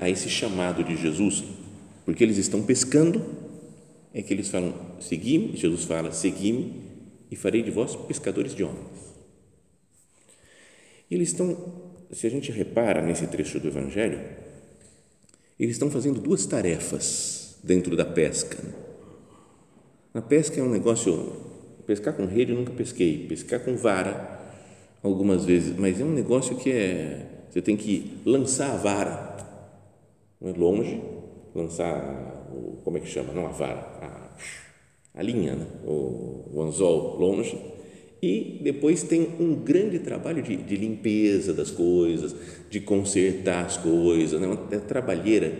a 0.00 0.08
esse 0.08 0.28
chamado 0.28 0.82
de 0.82 0.96
Jesus, 0.96 1.44
porque 2.04 2.24
eles 2.24 2.38
estão 2.38 2.62
pescando, 2.62 3.24
é 4.14 4.22
que 4.22 4.32
eles 4.32 4.48
falam, 4.48 4.74
segui-me, 5.00 5.56
Jesus 5.56 5.84
fala, 5.84 6.12
segui-me 6.12 6.82
e 7.30 7.36
farei 7.36 7.62
de 7.62 7.70
vós 7.70 7.96
pescadores 7.96 8.54
de 8.54 8.62
homens. 8.62 9.12
E 11.10 11.14
eles 11.14 11.28
estão, 11.28 11.56
se 12.10 12.26
a 12.26 12.30
gente 12.30 12.50
repara 12.50 13.02
nesse 13.02 13.26
trecho 13.26 13.60
do 13.60 13.68
Evangelho, 13.68 14.20
eles 15.58 15.74
estão 15.74 15.90
fazendo 15.90 16.20
duas 16.20 16.46
tarefas 16.46 17.58
dentro 17.62 17.96
da 17.96 18.04
pesca. 18.04 18.58
A 20.14 20.20
pesca 20.20 20.58
é 20.58 20.62
um 20.62 20.70
negócio 20.70 21.51
Pescar 21.86 22.14
com 22.14 22.26
rede 22.26 22.52
eu 22.52 22.58
nunca 22.58 22.72
pesquei, 22.72 23.26
pescar 23.28 23.60
com 23.60 23.76
vara 23.76 24.40
algumas 25.02 25.44
vezes, 25.44 25.76
mas 25.76 26.00
é 26.00 26.04
um 26.04 26.12
negócio 26.12 26.56
que 26.56 26.70
é 26.70 27.26
você 27.52 27.60
tem 27.60 27.76
que 27.76 28.18
lançar 28.24 28.72
a 28.72 28.76
vara. 28.76 29.36
É 30.40 30.52
longe, 30.58 31.02
lançar 31.54 32.48
o, 32.50 32.78
como 32.82 32.96
é 32.96 33.00
que 33.00 33.06
chama, 33.06 33.34
não 33.34 33.46
a 33.46 33.50
vara, 33.50 33.80
a, 34.00 34.30
a 35.20 35.22
linha, 35.22 35.54
né? 35.54 35.66
o, 35.84 36.48
o 36.50 36.62
anzol 36.62 37.18
longe. 37.18 37.58
E 38.22 38.58
depois 38.62 39.02
tem 39.02 39.28
um 39.38 39.54
grande 39.54 39.98
trabalho 39.98 40.42
de, 40.42 40.56
de 40.56 40.76
limpeza 40.76 41.52
das 41.52 41.70
coisas, 41.70 42.34
de 42.70 42.80
consertar 42.80 43.66
as 43.66 43.76
coisas, 43.76 44.40
né? 44.40 44.46
uma 44.46 44.56
trabalheira 44.56 45.52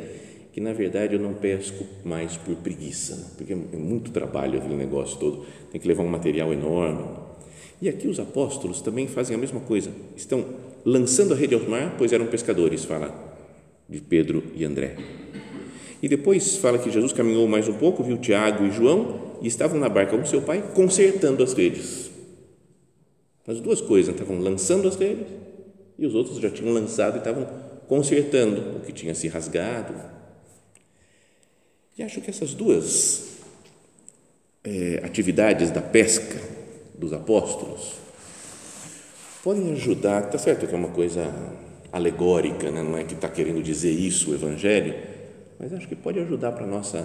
que 0.53 0.61
na 0.61 0.73
verdade 0.73 1.15
eu 1.15 1.21
não 1.21 1.33
pesco 1.33 1.85
mais 2.05 2.37
por 2.37 2.55
preguiça, 2.57 3.17
né? 3.17 3.25
porque 3.37 3.53
é 3.55 3.77
muito 3.77 4.11
trabalho 4.11 4.59
aquele 4.59 4.77
negócio 4.77 5.19
todo, 5.19 5.47
tem 5.71 5.81
que 5.81 5.89
levar 5.89 6.03
um 6.03 6.09
material 6.09 6.53
enorme. 6.53 7.05
E 7.81 7.89
aqui 7.89 8.07
os 8.07 8.21
apóstolos 8.21 8.81
também 8.83 9.09
fazem 9.09 9.35
a 9.35 9.39
mesma 9.39 9.61
coisa, 9.61 9.91
estão 10.15 10.45
lançando 10.85 11.33
a 11.33 11.37
rede 11.37 11.55
ao 11.55 11.61
mar, 11.63 11.95
pois 11.97 12.13
eram 12.13 12.27
pescadores, 12.27 12.85
fala 12.85 13.13
de 13.89 14.01
Pedro 14.01 14.43
e 14.55 14.65
André. 14.65 14.97
E 16.03 16.09
depois 16.09 16.57
fala 16.57 16.79
que 16.79 16.91
Jesus 16.91 17.13
caminhou 17.13 17.49
mais 17.49 17.69
um 17.69 17.75
pouco, 17.75 18.03
viu 18.03 18.19
Tiago 18.19 18.65
e 18.65 18.71
João 18.71 19.39
e 19.41 19.47
estavam 19.47 19.81
na 19.81 19.89
barca 19.89 20.17
com 20.17 20.25
seu 20.27 20.43
pai 20.43 20.63
consertando 20.75 21.43
as 21.43 21.55
redes. 21.55 22.11
As 23.47 23.61
duas 23.61 23.81
coisas, 23.81 24.15
estavam 24.15 24.39
lançando 24.39 24.87
as 24.87 24.97
redes 24.97 25.27
e 25.99 26.07
os 26.07 26.15
outros 26.15 26.39
já 26.39 26.51
tinham 26.51 26.73
lançado 26.75 27.15
e 27.15 27.19
estavam 27.19 27.47
consertando 27.89 28.77
o 28.77 28.81
que 28.81 28.93
tinha 28.93 29.15
se 29.15 29.29
rasgado, 29.29 29.95
e 31.97 32.03
acho 32.03 32.21
que 32.21 32.31
essas 32.31 32.55
duas 32.55 33.39
é, 34.65 35.01
atividades 35.05 35.71
da 35.71 35.83
pesca 35.83 36.41
dos 36.95 37.13
apóstolos 37.13 37.95
podem 39.43 39.73
ajudar, 39.73 40.31
tá 40.31 40.39
certo 40.39 40.67
que 40.67 40.75
é 40.75 40.79
uma 40.79 40.91
coisa 40.91 41.33
alegórica, 41.91 42.71
né? 42.71 42.83
não 42.83 42.97
é 42.97 43.05
que 43.05 43.15
está 43.15 43.29
querendo 43.29 43.63
dizer 43.63 43.91
isso 43.91 44.31
o 44.31 44.35
Evangelho, 44.35 44.95
mas 45.59 45.73
acho 45.73 45.89
que 45.89 45.97
pode 45.97 46.19
ajudar 46.21 46.53
para 46.53 46.65
a 46.65 46.69
nossa 46.69 47.03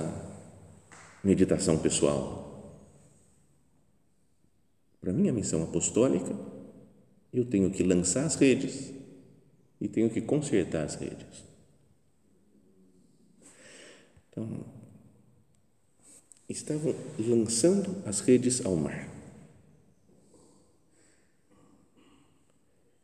meditação 1.24 1.78
pessoal. 1.78 2.46
Para 5.02 5.12
minha 5.12 5.34
missão 5.34 5.64
apostólica, 5.64 6.34
eu 7.34 7.46
tenho 7.46 7.70
que 7.72 7.84
lançar 7.84 8.26
as 8.26 8.36
redes 8.36 8.94
e 9.82 9.88
tenho 9.88 10.10
que 10.10 10.22
consertar 10.22 10.86
as 10.86 10.96
redes. 10.96 11.44
Então, 14.30 14.77
estavam 16.50 16.96
lançando 17.20 17.96
as 18.06 18.22
redes 18.22 18.66
ao 18.66 18.76
mar. 18.76 19.10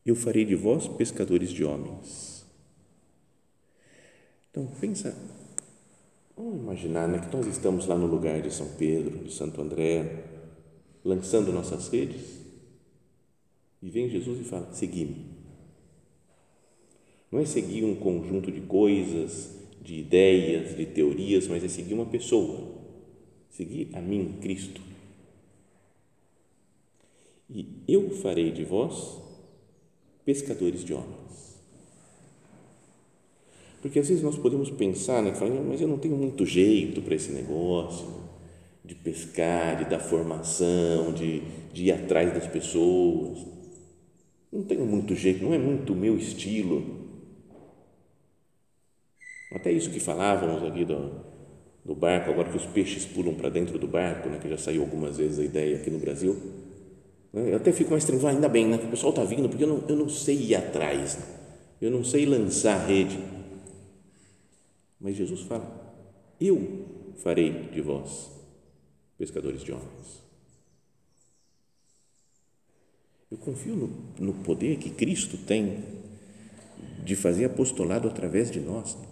Eu 0.05 0.15
farei 0.15 0.45
de 0.45 0.55
vós 0.55 0.88
pescadores 0.88 1.50
de 1.50 1.63
homens. 1.63 2.45
Então, 4.51 4.67
pensa, 4.79 5.17
vamos 6.35 6.62
imaginar 6.62 7.07
né, 7.07 7.19
que 7.19 7.35
nós 7.35 7.47
estamos 7.47 7.88
lá 7.88 7.97
no 7.97 8.05
lugar 8.05 8.41
de 8.41 8.53
São 8.53 8.67
Pedro, 8.77 9.23
de 9.23 9.33
Santo 9.33 9.62
André, 9.62 10.25
lançando 11.03 11.51
nossas 11.51 11.88
redes, 11.89 12.39
e 13.81 13.89
vem 13.89 14.09
Jesus 14.09 14.39
e 14.39 14.43
fala: 14.43 14.73
segui-me. 14.73 15.25
Não 17.31 17.39
é 17.39 17.45
seguir 17.45 17.83
um 17.83 17.95
conjunto 17.95 18.51
de 18.51 18.62
coisas, 18.62 19.50
de 19.81 19.95
ideias, 19.95 20.77
de 20.77 20.85
teorias, 20.85 21.47
mas 21.47 21.63
é 21.63 21.67
seguir 21.67 21.93
uma 21.93 22.05
pessoa, 22.05 22.73
seguir 23.53 23.89
a 23.93 24.01
mim, 24.01 24.38
Cristo. 24.41 24.81
E 27.50 27.67
eu 27.88 28.10
farei 28.10 28.51
de 28.51 28.63
vós 28.63 29.19
pescadores 30.25 30.83
de 30.83 30.93
homens. 30.93 31.62
Porque 33.81 34.00
às 34.00 34.07
vezes 34.07 34.24
nós 34.24 34.38
podemos 34.38 34.69
pensar, 34.72 35.22
né, 35.22 35.33
falar, 35.33 35.62
mas 35.62 35.81
eu 35.81 35.88
não 35.88 35.98
tenho 35.98 36.15
muito 36.15 36.45
jeito 36.45 37.01
para 37.01 37.15
esse 37.15 37.31
negócio 37.31 38.24
de 38.83 38.95
pescar, 38.95 39.77
de 39.77 39.89
dar 39.89 40.00
formação, 40.00 41.13
de, 41.13 41.41
de 41.72 41.86
ir 41.86 41.91
atrás 41.91 42.33
das 42.33 42.48
pessoas. 42.48 43.45
Não 44.51 44.63
tenho 44.63 44.86
muito 44.86 45.15
jeito, 45.15 45.43
não 45.43 45.53
é 45.53 45.57
muito 45.57 45.93
o 45.93 45.95
meu 45.95 46.17
estilo. 46.17 47.03
Até 49.51 49.72
isso 49.72 49.91
que 49.91 50.00
falávamos 50.00 50.63
aqui 50.63 50.86
do, 50.86 51.33
do 51.86 51.94
barco, 51.94 52.32
agora 52.32 52.50
que 52.50 52.58
os 52.58 52.66
peixes 52.66 53.06
pulam 53.06 53.34
para 53.34 53.50
dentro 53.50 53.78
do 53.78 53.88
barco, 53.88 54.30
né, 54.30 54.40
que 54.42 54.50
já 54.50 54.58
saiu 54.58 54.82
algumas 54.82 55.18
vezes 55.18 55.40
a 55.40 55.44
ideia 55.44 55.75
aqui 55.75 55.90
no 55.90 56.00
Brasil. 56.00 56.36
Né, 57.32 57.52
eu 57.52 57.58
até 57.58 57.72
fico 57.72 57.92
mais 57.92 58.06
tranquilo, 58.06 58.30
ainda 58.30 58.48
bem, 58.48 58.68
né, 58.68 58.78
que 58.78 58.86
o 58.86 58.90
pessoal 58.90 59.10
está 59.10 59.24
vindo, 59.24 59.50
porque 59.50 59.63
eu 59.63 59.68
não, 59.68 59.84
eu 59.88 59.96
não 59.96 60.08
sei 60.08 60.38
ir 60.38 60.56
atrás, 60.56 61.18
né, 61.18 61.25
eu 61.82 61.92
não 61.92 62.04
sei 62.04 62.25
lançar 62.25 62.75
a 62.75 62.86
rede. 62.86 63.20
Mas 65.00 65.18
Jesus 65.18 65.42
fala: 65.42 65.70
Eu 66.40 66.86
farei 67.18 67.70
de 67.74 67.82
vós 67.82 68.32
pescadores 69.18 69.62
de 69.62 69.74
homens. 69.74 70.24
Eu 73.30 73.38
confio 73.38 73.75
no, 73.75 73.90
no 74.20 74.34
poder 74.44 74.78
que 74.78 74.90
Cristo 74.90 75.38
tem 75.38 75.84
de 77.04 77.16
fazer 77.16 77.46
apostolado 77.46 78.08
através 78.08 78.50
de 78.50 78.60
nós. 78.60 78.96
Né? 78.96 79.08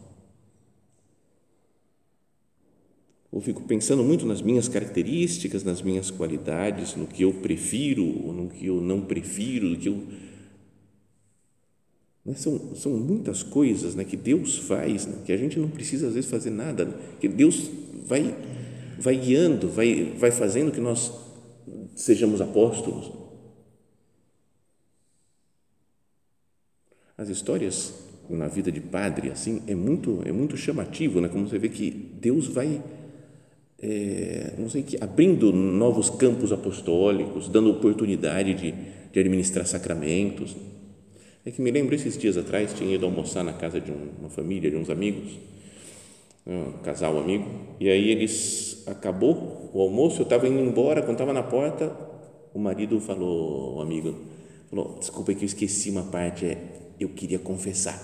Ou 3.32 3.40
fico 3.40 3.64
pensando 3.64 4.04
muito 4.04 4.26
nas 4.26 4.42
minhas 4.42 4.68
características, 4.68 5.64
nas 5.64 5.82
minhas 5.82 6.12
qualidades, 6.12 6.96
no 6.96 7.08
que 7.08 7.24
eu 7.24 7.34
prefiro 7.34 8.04
ou 8.04 8.34
no 8.34 8.50
que 8.50 8.66
eu 8.66 8.82
não 8.82 9.02
prefiro, 9.02 9.70
no 9.70 9.78
que 9.78 9.88
eu 9.88 10.04
né? 12.26 12.34
são, 12.36 12.76
são 12.76 12.92
muitas 12.92 13.42
coisas 13.42 13.96
né, 13.96 14.04
que 14.04 14.18
Deus 14.18 14.58
faz, 14.58 15.06
né, 15.06 15.22
que 15.26 15.32
a 15.32 15.38
gente 15.38 15.58
não 15.58 15.70
precisa 15.70 16.08
às 16.08 16.14
vezes 16.14 16.30
fazer 16.30 16.50
nada, 16.50 16.86
né? 16.86 16.94
que 17.20 17.28
Deus 17.28 17.70
vai, 18.06 18.36
vai 19.00 19.16
guiando, 19.16 19.70
vai, 19.70 20.14
vai 20.18 20.32
fazendo 20.32 20.72
que 20.72 20.82
nós 20.82 21.12
sejamos 21.96 22.42
apóstolos. 22.42 23.12
As 27.18 27.30
histórias 27.30 27.94
na 28.30 28.48
vida 28.48 28.72
de 28.72 28.80
padre 28.80 29.30
assim 29.30 29.62
é 29.68 29.76
muito 29.76 30.22
é 30.26 30.32
muito 30.32 30.56
chamativo, 30.56 31.20
né? 31.20 31.28
Como 31.28 31.48
você 31.48 31.60
vê 31.60 31.70
que 31.70 31.92
Deus 31.92 32.48
vai 32.48 32.82
é, 33.82 34.54
não 34.60 34.70
sei 34.70 34.84
que, 34.84 34.98
abrindo 35.02 35.52
novos 35.52 36.10
campos 36.10 36.52
apostólicos, 36.52 37.50
dando 37.50 37.72
oportunidade 37.72 38.54
de, 38.54 38.74
de 39.12 39.20
administrar 39.20 39.66
sacramentos. 39.66 40.56
É 41.44 41.50
que 41.50 41.62
me 41.62 41.72
lembro 41.72 41.96
esses 41.96 42.16
dias 42.16 42.38
atrás, 42.38 42.74
tinha 42.74 42.94
ido 42.94 43.06
almoçar 43.06 43.44
na 43.44 43.54
casa 43.54 43.82
de 43.82 43.92
uma 43.92 44.30
família, 44.30 44.70
de 44.70 44.78
uns 44.78 44.92
amigos, 44.92 45.32
um 46.46 46.74
casal 46.84 47.18
amigo, 47.18 47.50
e 47.80 47.90
aí 47.90 48.12
eles, 48.12 48.84
acabou 48.86 49.72
o 49.74 49.82
almoço, 49.82 50.22
eu 50.22 50.24
estava 50.24 50.48
indo 50.48 50.60
embora, 50.60 51.02
quando 51.02 51.14
estava 51.14 51.34
na 51.34 51.42
porta, 51.42 51.92
o 52.54 52.60
marido 52.60 53.00
falou, 53.00 53.78
o 53.78 53.82
amigo, 53.82 54.16
falou, 54.70 54.98
desculpa 55.00 55.34
que 55.34 55.42
eu 55.42 55.48
esqueci 55.48 55.90
uma 55.90 56.04
parte, 56.04 56.46
é, 56.46 56.58
eu 57.00 57.10
queria 57.10 57.40
confessar. 57.40 58.00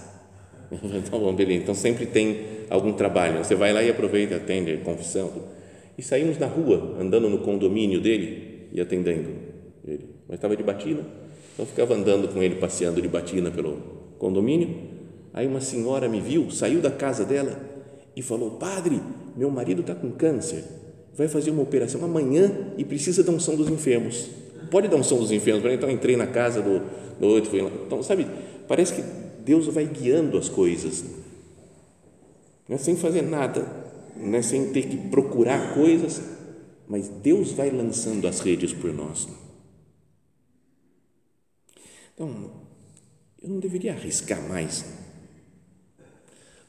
Então, 0.71 1.19
bom, 1.21 1.33
beleza. 1.35 1.61
Então, 1.61 1.75
sempre 1.75 2.07
tem 2.07 2.39
algum 2.69 2.93
trabalho. 2.93 3.43
Você 3.43 3.53
vai 3.53 3.71
lá 3.71 3.83
e 3.83 3.89
aproveita, 3.89 4.35
atende 4.35 4.73
a 4.73 4.77
confissão 4.77 5.56
e 5.97 6.03
saímos 6.03 6.38
na 6.38 6.45
rua, 6.45 6.95
andando 6.99 7.29
no 7.29 7.39
condomínio 7.39 7.99
dele 7.99 8.67
e 8.71 8.79
atendendo 8.79 9.29
ele. 9.86 10.05
Mas 10.27 10.38
estava 10.38 10.55
de 10.55 10.63
batina, 10.63 11.01
então 11.53 11.65
ficava 11.65 11.95
andando 11.95 12.27
com 12.27 12.43
ele, 12.43 12.55
passeando 12.55 13.01
de 13.01 13.07
batina 13.07 13.49
pelo 13.49 13.77
condomínio. 14.19 14.75
Aí 15.33 15.47
uma 15.47 15.62
senhora 15.62 16.07
me 16.07 16.21
viu, 16.21 16.51
saiu 16.51 16.81
da 16.81 16.91
casa 16.91 17.25
dela 17.25 17.60
e 18.15 18.21
falou: 18.21 18.51
Padre, 18.51 19.01
meu 19.36 19.49
marido 19.49 19.81
está 19.81 19.95
com 19.95 20.12
câncer, 20.12 20.63
vai 21.15 21.27
fazer 21.27 21.49
uma 21.49 21.63
operação 21.63 22.03
amanhã 22.03 22.73
e 22.77 22.86
precisa 22.86 23.23
da 23.23 23.31
unção 23.31 23.55
dos 23.55 23.69
enfermos. 23.69 24.29
Pode 24.69 24.88
dar 24.88 24.97
unção 24.97 25.17
dos 25.17 25.31
enfermos? 25.31 25.65
Então 25.65 25.89
entrei 25.89 26.15
na 26.15 26.27
casa 26.27 26.62
do, 26.62 26.81
do 27.19 27.27
outro, 27.27 27.49
fui 27.49 27.62
lá. 27.62 27.71
Então, 27.86 28.03
sabe, 28.03 28.27
parece 28.67 28.93
que 28.93 29.03
Deus 29.43 29.65
vai 29.67 29.86
guiando 29.86 30.38
as 30.38 30.49
coisas, 30.49 31.05
né? 32.67 32.77
sem 32.77 32.95
fazer 32.97 33.21
nada 33.21 33.87
né, 34.19 34.41
sem 34.41 34.71
ter 34.71 34.88
que 34.88 34.97
procurar 35.10 35.73
coisas, 35.73 36.21
mas 36.88 37.08
Deus 37.08 37.51
vai 37.51 37.69
lançando 37.69 38.27
as 38.27 38.39
redes 38.39 38.73
por 38.73 38.93
nós. 38.93 39.27
Então, 42.13 42.51
eu 43.41 43.49
não 43.49 43.60
deveria 43.60 43.93
arriscar 43.93 44.41
mais, 44.47 44.86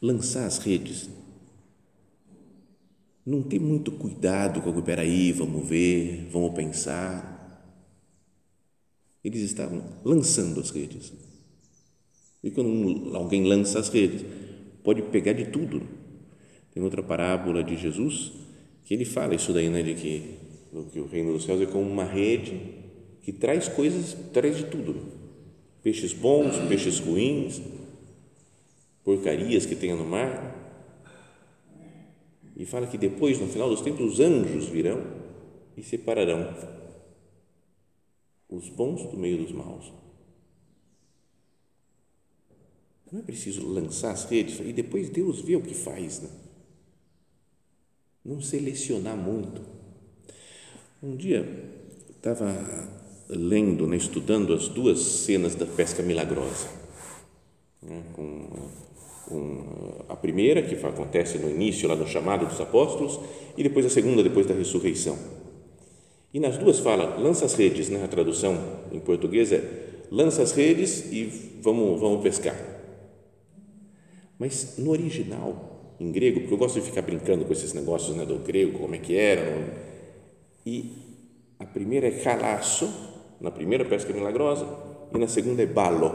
lançar 0.03 0.45
as 0.47 0.59
redes, 0.59 1.09
não 3.25 3.43
ter 3.43 3.59
muito 3.59 3.93
cuidado 3.93 4.61
com 4.61 4.71
o 4.71 4.83
peraí, 4.83 5.33
vamos 5.33 5.69
ver, 5.69 6.29
vamos 6.31 6.55
pensar. 6.55 7.37
Eles 9.23 9.43
estavam 9.43 9.85
lançando 10.05 10.61
as 10.61 10.71
redes. 10.71 11.13
E 12.43 12.51
quando 12.51 13.15
alguém 13.17 13.45
lança 13.45 13.79
as 13.79 13.89
redes, 13.89 14.25
pode 14.83 15.03
pegar 15.03 15.33
de 15.33 15.47
tudo 15.47 16.08
tem 16.79 16.85
outra 16.85 17.03
parábola 17.03 17.64
de 17.64 17.77
Jesus 17.77 18.31
que 18.85 18.95
ele 18.95 19.05
fala 19.05 19.35
isso 19.35 19.53
daí, 19.53 19.69
né, 19.69 19.83
de 19.83 19.95
que, 19.95 20.38
que 20.93 21.01
o 21.01 21.09
reino 21.09 21.33
dos 21.33 21.43
céus 21.43 21.61
é 21.61 21.67
como 21.67 21.85
uma 21.85 22.05
rede 22.05 22.61
que 23.21 23.33
traz 23.33 23.67
coisas, 23.67 24.17
traz 24.33 24.57
de 24.57 24.67
tudo. 24.67 24.95
Peixes 25.83 26.12
bons, 26.12 26.57
peixes 26.69 27.01
ruins, 27.01 27.61
porcarias 29.03 29.67
que 29.67 29.75
tenha 29.75 29.97
no 29.97 30.05
mar. 30.05 30.55
E 32.57 32.64
fala 32.64 32.87
que 32.87 32.97
depois, 32.97 33.41
no 33.41 33.49
final 33.49 33.69
dos 33.69 33.81
tempos, 33.81 34.12
os 34.12 34.21
anjos 34.21 34.67
virão 34.67 35.05
e 35.77 35.83
separarão 35.83 36.55
os 38.49 38.69
bons 38.69 39.03
do 39.11 39.17
meio 39.17 39.38
dos 39.38 39.51
maus. 39.51 39.93
Não 43.11 43.19
é 43.19 43.23
preciso 43.23 43.67
lançar 43.67 44.12
as 44.12 44.25
redes 44.27 44.61
e 44.61 44.73
depois 44.73 45.11
Deus 45.11 45.41
vê 45.41 45.57
o 45.57 45.62
que 45.62 45.75
faz, 45.75 46.21
né? 46.21 46.48
Não 48.25 48.41
selecionar 48.41 49.17
muito. 49.17 49.63
Um 51.03 51.17
dia 51.17 51.47
estava 52.17 52.53
lendo, 53.29 53.87
né, 53.87 53.97
estudando 53.97 54.53
as 54.53 54.69
duas 54.69 55.01
cenas 55.01 55.55
da 55.55 55.67
pesca 55.67 56.03
milagrosa. 56.03 56.69
Né, 57.83 58.03
com, 58.15 58.49
com 59.27 60.05
a 60.09 60.17
primeira, 60.17 60.63
que 60.63 60.75
acontece 60.75 61.39
no 61.39 61.51
início, 61.51 61.89
lá 61.89 61.95
no 61.95 62.07
chamado 62.07 62.47
dos 62.47 62.61
apóstolos, 62.61 63.21
e 63.57 63.63
depois 63.63 63.87
a 63.87 63.91
segunda, 63.91 64.23
depois 64.23 64.47
da 64.47 64.55
ressurreição. 64.55 65.17
E 66.33 66.41
nas 66.41 66.59
duas 66.59 66.79
fala, 66.79 67.17
lança 67.17 67.45
as 67.45 67.55
redes, 67.55 67.89
né, 67.89 68.05
a 68.05 68.09
tradução 68.09 68.57
em 68.93 69.01
português 69.01 69.53
é 69.53 69.87
lança 70.11 70.43
as 70.43 70.53
redes 70.53 71.13
e 71.13 71.25
vamos, 71.61 72.01
vamos 72.01 72.23
pescar. 72.23 72.57
Mas 74.39 74.79
no 74.79 74.91
original, 74.91 75.78
em 76.01 76.13
grego, 76.13 76.41
porque 76.41 76.55
eu 76.55 76.59
gosto 76.59 76.81
de 76.81 76.87
ficar 76.87 77.03
brincando 77.03 77.45
com 77.45 77.53
esses 77.53 77.73
negócios 77.73 78.17
né, 78.17 78.25
do 78.25 78.39
grego, 78.39 78.79
como 78.79 78.95
é 78.95 78.99
que 78.99 79.17
era. 79.17 79.89
E 80.65 80.93
a 81.59 81.67
primeira 81.67 82.07
é 82.07 82.11
calaço, 82.11 82.89
na 83.41 83.51
primeira 83.51 83.85
pesca 83.85 84.13
milagrosa, 84.13 84.67
e 85.13 85.19
na 85.19 85.27
segunda 85.27 85.63
é 85.63 85.67
balo, 85.67 86.13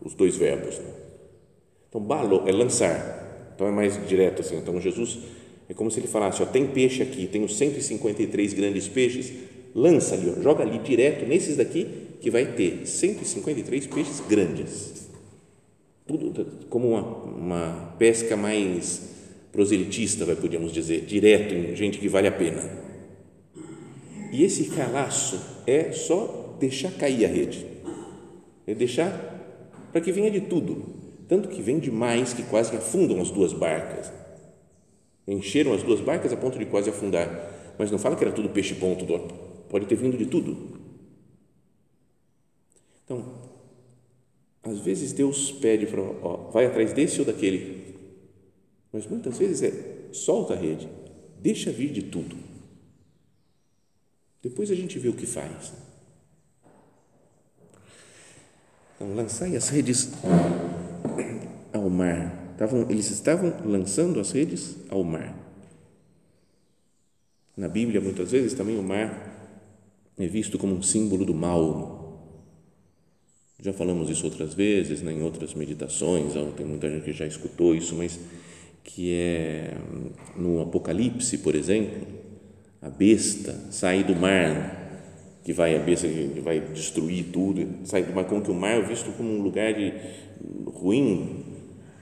os 0.00 0.14
dois 0.14 0.36
verbos. 0.36 0.78
Né? 0.78 0.90
Então, 1.88 2.00
balo 2.00 2.42
é 2.46 2.52
lançar, 2.52 3.52
então 3.54 3.66
é 3.66 3.70
mais 3.70 4.06
direto 4.08 4.40
assim. 4.40 4.56
Então, 4.56 4.80
Jesus 4.80 5.18
é 5.68 5.74
como 5.74 5.90
se 5.90 6.00
ele 6.00 6.08
falasse: 6.08 6.42
ó, 6.42 6.46
tem 6.46 6.66
peixe 6.66 7.02
aqui, 7.02 7.26
tenho 7.26 7.48
153 7.48 8.52
grandes 8.54 8.88
peixes, 8.88 9.32
lança 9.74 10.14
ali, 10.14 10.30
ó, 10.30 10.40
joga 10.40 10.62
ali 10.62 10.78
direto 10.78 11.26
nesses 11.26 11.56
daqui, 11.56 11.86
que 12.20 12.30
vai 12.30 12.52
ter 12.52 12.86
153 12.86 13.86
peixes 13.86 14.20
grandes. 14.20 15.03
Tudo 16.06 16.66
como 16.68 16.90
uma, 16.90 17.02
uma 17.02 17.94
pesca 17.98 18.36
mais 18.36 19.14
proselitista, 19.50 20.24
vai, 20.24 20.36
podíamos 20.36 20.72
dizer, 20.72 21.06
direto 21.06 21.54
em 21.54 21.76
gente 21.76 21.98
que 21.98 22.08
vale 22.08 22.26
a 22.26 22.32
pena. 22.32 22.62
E 24.32 24.42
esse 24.42 24.70
calaço 24.70 25.40
é 25.66 25.92
só 25.92 26.56
deixar 26.58 26.92
cair 26.92 27.24
a 27.24 27.28
rede, 27.28 27.64
é 28.66 28.74
deixar 28.74 29.32
para 29.92 30.00
que 30.00 30.10
venha 30.10 30.30
de 30.30 30.40
tudo, 30.40 30.84
tanto 31.28 31.48
que 31.48 31.62
vem 31.62 31.78
demais 31.78 32.32
que 32.32 32.42
quase 32.42 32.74
afundam 32.76 33.20
as 33.20 33.30
duas 33.30 33.52
barcas. 33.52 34.12
Encheram 35.26 35.72
as 35.72 35.82
duas 35.82 36.00
barcas 36.00 36.32
a 36.32 36.36
ponto 36.36 36.58
de 36.58 36.66
quase 36.66 36.90
afundar, 36.90 37.74
mas 37.78 37.90
não 37.90 37.98
fala 37.98 38.16
que 38.16 38.24
era 38.24 38.32
tudo 38.32 38.48
peixe 38.50 38.74
bom, 38.74 38.94
tudo, 38.94 39.18
pode 39.68 39.86
ter 39.86 39.94
vindo 39.94 40.18
de 40.18 40.26
tudo. 40.26 40.80
Então, 43.04 43.43
às 44.64 44.78
vezes 44.80 45.12
Deus 45.12 45.52
pede 45.52 45.86
para, 45.86 46.00
ó, 46.00 46.50
vai 46.50 46.66
atrás 46.66 46.92
desse 46.92 47.20
ou 47.20 47.26
daquele, 47.26 47.94
mas 48.92 49.06
muitas 49.06 49.38
vezes 49.38 49.62
é 49.62 50.12
solta 50.12 50.54
a 50.54 50.56
rede, 50.56 50.88
deixa 51.40 51.70
vir 51.70 51.92
de 51.92 52.02
tudo. 52.02 52.36
Depois 54.42 54.70
a 54.70 54.74
gente 54.74 54.98
vê 54.98 55.08
o 55.08 55.14
que 55.14 55.26
faz. 55.26 55.72
Então, 58.94 59.14
lançai 59.14 59.56
as 59.56 59.68
redes 59.68 60.12
ao 61.72 61.90
mar. 61.90 62.42
Estavam, 62.52 62.88
eles 62.88 63.10
estavam 63.10 63.52
lançando 63.64 64.20
as 64.20 64.30
redes 64.30 64.76
ao 64.88 65.02
mar. 65.02 65.36
Na 67.56 67.68
Bíblia, 67.68 68.00
muitas 68.00 68.30
vezes, 68.30 68.54
também 68.54 68.78
o 68.78 68.82
mar 68.82 69.34
é 70.16 70.26
visto 70.26 70.58
como 70.58 70.74
um 70.74 70.82
símbolo 70.82 71.24
do 71.24 71.34
mal. 71.34 71.93
Já 73.64 73.72
falamos 73.72 74.10
isso 74.10 74.26
outras 74.26 74.52
vezes, 74.52 75.00
né, 75.00 75.10
em 75.10 75.22
outras 75.22 75.54
meditações, 75.54 76.34
tem 76.54 76.66
muita 76.66 76.90
gente 76.90 77.02
que 77.02 77.14
já 77.14 77.24
escutou 77.24 77.74
isso, 77.74 77.94
mas 77.94 78.20
que 78.82 79.14
é 79.14 79.74
no 80.36 80.60
Apocalipse, 80.60 81.38
por 81.38 81.54
exemplo, 81.54 82.06
a 82.82 82.90
besta 82.90 83.58
sai 83.70 84.04
do 84.04 84.14
mar, 84.14 85.40
que 85.42 85.54
vai 85.54 85.74
a 85.74 85.78
besta 85.78 86.06
que 86.06 86.40
vai 86.40 86.60
destruir 86.60 87.28
tudo, 87.32 87.66
sai 87.84 88.02
do 88.02 88.12
mar, 88.12 88.26
como 88.26 88.42
que 88.42 88.50
o 88.50 88.54
mar 88.54 88.76
é 88.76 88.82
visto 88.82 89.10
como 89.16 89.30
um 89.30 89.40
lugar 89.40 89.72
de 89.72 89.94
ruim 90.66 91.42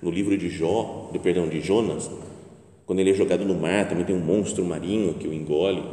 no 0.02 0.10
livro 0.10 0.36
de 0.36 0.48
Jó, 0.48 1.10
de 1.12 1.20
perdão, 1.20 1.48
de 1.48 1.60
Jonas, 1.60 2.10
quando 2.84 2.98
ele 2.98 3.10
é 3.10 3.14
jogado 3.14 3.44
no 3.44 3.54
mar, 3.54 3.88
também 3.88 4.04
tem 4.04 4.16
um 4.16 4.24
monstro 4.24 4.64
marinho 4.64 5.14
que 5.14 5.28
o 5.28 5.32
engole. 5.32 5.84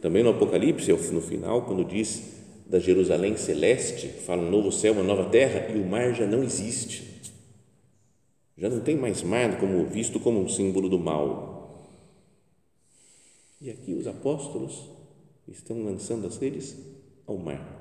Também 0.00 0.22
no 0.22 0.30
Apocalipse, 0.30 0.92
no 1.12 1.20
final, 1.20 1.62
quando 1.62 1.84
diz 1.84 2.41
da 2.72 2.80
Jerusalém 2.80 3.36
celeste, 3.36 4.08
fala 4.08 4.42
um 4.42 4.50
novo 4.50 4.72
céu, 4.72 4.94
uma 4.94 5.04
nova 5.04 5.30
terra, 5.30 5.72
e 5.72 5.78
o 5.78 5.86
mar 5.86 6.12
já 6.12 6.26
não 6.26 6.42
existe 6.42 7.12
já 8.62 8.68
não 8.68 8.80
tem 8.80 8.96
mais 8.96 9.24
mar 9.24 9.58
como 9.58 9.84
visto 9.86 10.20
como 10.20 10.40
um 10.40 10.48
símbolo 10.48 10.88
do 10.88 10.96
mal. 10.96 11.84
E 13.60 13.70
aqui 13.70 13.92
os 13.92 14.06
apóstolos 14.06 14.88
estão 15.48 15.82
lançando 15.82 16.28
as 16.28 16.36
redes 16.36 16.76
ao 17.26 17.36
mar. 17.36 17.80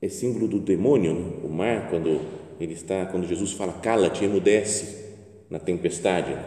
É 0.00 0.08
símbolo 0.08 0.46
do 0.46 0.60
demônio, 0.60 1.12
né? 1.12 1.40
o 1.42 1.48
mar, 1.48 1.90
quando 1.90 2.20
ele 2.60 2.74
está, 2.74 3.06
quando 3.06 3.26
Jesus 3.26 3.52
fala 3.52 3.72
cala-te, 3.72 4.24
emudece 4.24 5.12
na 5.50 5.58
tempestade, 5.58 6.38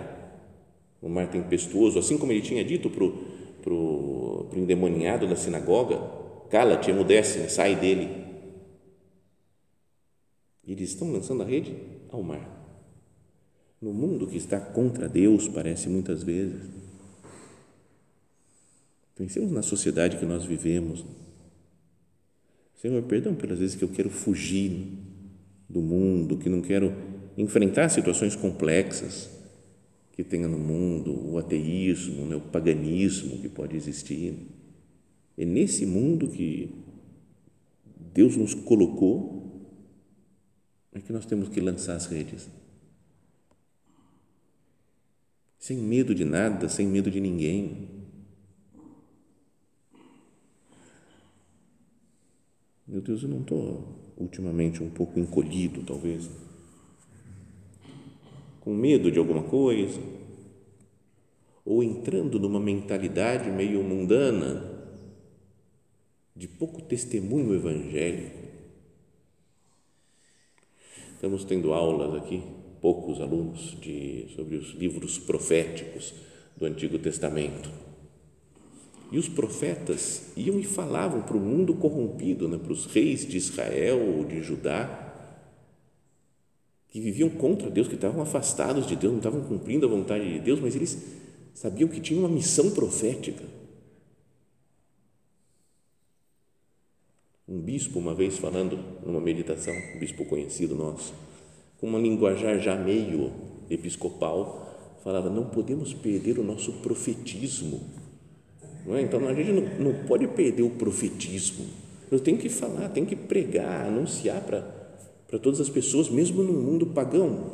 o 1.01 1.09
mar 1.09 1.29
tempestuoso, 1.29 1.99
assim 1.99 2.17
como 2.17 2.31
ele 2.31 2.41
tinha 2.41 2.63
dito 2.63 2.89
para 2.89 3.03
o 3.03 3.28
pro, 3.61 4.47
pro 4.49 4.59
endemoniado 4.59 5.27
da 5.27 5.35
sinagoga, 5.35 5.99
cala-te, 6.49 6.89
emudece, 6.89 7.49
sai 7.49 7.75
dele. 7.75 8.25
E 10.65 10.71
eles 10.71 10.89
estão 10.89 11.11
lançando 11.11 11.43
a 11.43 11.45
rede 11.45 11.75
ao 12.11 12.21
mar. 12.21 12.57
No 13.81 13.93
mundo 13.93 14.27
que 14.27 14.37
está 14.37 14.59
contra 14.59 15.07
Deus, 15.07 15.47
parece 15.47 15.87
muitas 15.87 16.21
vezes. 16.21 16.61
Pensemos 19.15 19.51
na 19.51 19.61
sociedade 19.61 20.17
que 20.17 20.25
nós 20.25 20.45
vivemos. 20.45 21.05
Senhor, 22.75 23.01
perdão 23.03 23.35
pelas 23.35 23.59
vezes 23.59 23.75
que 23.75 23.83
eu 23.83 23.89
quero 23.89 24.09
fugir 24.09 24.97
do 25.67 25.81
mundo, 25.81 26.37
que 26.37 26.49
não 26.49 26.61
quero 26.61 26.93
enfrentar 27.37 27.89
situações 27.89 28.35
complexas 28.35 29.38
que 30.19 30.23
tenha 30.25 30.49
no 30.49 30.59
mundo, 30.59 31.31
o 31.31 31.37
ateísmo, 31.37 32.25
né, 32.25 32.35
o 32.35 32.41
paganismo 32.41 33.39
que 33.39 33.47
pode 33.47 33.77
existir. 33.77 34.37
É 35.37 35.45
nesse 35.45 35.85
mundo 35.85 36.27
que 36.27 36.75
Deus 38.13 38.35
nos 38.35 38.53
colocou 38.53 39.65
é 40.91 40.99
que 40.99 41.13
nós 41.13 41.25
temos 41.25 41.47
que 41.47 41.61
lançar 41.61 41.95
as 41.95 42.07
redes. 42.07 42.49
Sem 45.57 45.77
medo 45.77 46.13
de 46.13 46.25
nada, 46.25 46.67
sem 46.67 46.85
medo 46.85 47.09
de 47.09 47.21
ninguém. 47.21 47.87
Meu 52.85 52.99
Deus, 52.99 53.23
eu 53.23 53.29
não 53.29 53.39
estou 53.39 54.13
ultimamente 54.17 54.83
um 54.83 54.89
pouco 54.89 55.17
encolhido, 55.17 55.81
talvez, 55.83 56.29
com 58.69 58.75
medo 58.75 59.09
de 59.09 59.17
alguma 59.17 59.41
coisa, 59.41 59.99
ou 61.65 61.81
entrando 61.81 62.39
numa 62.39 62.59
mentalidade 62.59 63.49
meio 63.49 63.83
mundana, 63.83 64.63
de 66.35 66.47
pouco 66.47 66.79
testemunho 66.79 67.55
evangélico. 67.55 68.37
Estamos 71.15 71.43
tendo 71.45 71.73
aulas 71.73 72.13
aqui, 72.13 72.43
poucos 72.79 73.19
alunos, 73.19 73.75
de, 73.81 74.27
sobre 74.35 74.55
os 74.55 74.75
livros 74.75 75.17
proféticos 75.17 76.13
do 76.55 76.65
Antigo 76.67 76.99
Testamento. 76.99 77.71
E 79.11 79.17
os 79.17 79.27
profetas 79.27 80.31
iam 80.37 80.59
e 80.59 80.63
falavam 80.63 81.23
para 81.23 81.35
o 81.35 81.41
mundo 81.41 81.73
corrompido, 81.73 82.47
né, 82.47 82.59
para 82.59 82.71
os 82.71 82.85
reis 82.85 83.27
de 83.27 83.35
Israel 83.35 83.99
ou 83.99 84.25
de 84.25 84.43
Judá, 84.43 85.08
que 86.89 86.99
viviam 86.99 87.29
contra 87.29 87.69
Deus, 87.69 87.87
que 87.87 87.95
estavam 87.95 88.21
afastados 88.21 88.87
de 88.87 88.95
Deus, 88.95 89.11
não 89.11 89.19
estavam 89.19 89.41
cumprindo 89.41 89.85
a 89.85 89.89
vontade 89.89 90.31
de 90.31 90.39
Deus, 90.39 90.59
mas 90.59 90.75
eles 90.75 90.97
sabiam 91.53 91.87
que 91.87 91.99
tinham 91.99 92.21
uma 92.21 92.29
missão 92.29 92.71
profética 92.71 93.43
Um 97.49 97.59
bispo, 97.59 97.97
uma 97.97 98.13
vez 98.13 98.37
falando 98.37 98.77
numa 99.03 99.19
meditação, 99.19 99.73
um 99.95 99.97
bispo 99.97 100.23
conhecido 100.23 100.75
nosso, 100.75 101.15
com 101.79 101.87
uma 101.87 101.97
linguajar 101.97 102.59
já 102.59 102.75
meio 102.75 103.31
episcopal, 103.67 104.99
falava: 105.03 105.31
não 105.31 105.45
podemos 105.45 105.91
perder 105.91 106.37
o 106.37 106.43
nosso 106.43 106.73
profetismo. 106.73 107.81
Não 108.85 108.95
é? 108.95 109.01
Então 109.01 109.27
a 109.27 109.33
gente 109.33 109.51
não, 109.51 109.91
não 109.91 110.05
pode 110.05 110.27
perder 110.27 110.61
o 110.61 110.69
profetismo. 110.69 111.65
Eu 112.11 112.19
tenho 112.19 112.37
que 112.37 112.49
falar, 112.49 112.87
tenho 112.89 113.07
que 113.07 113.15
pregar, 113.15 113.87
anunciar 113.87 114.41
para, 114.41 114.78
para 115.29 115.37
todas 115.37 115.61
as 115.61 115.69
pessoas, 115.69 116.09
mesmo 116.09 116.41
no 116.41 116.53
mundo 116.53 116.87
pagão. 116.87 117.51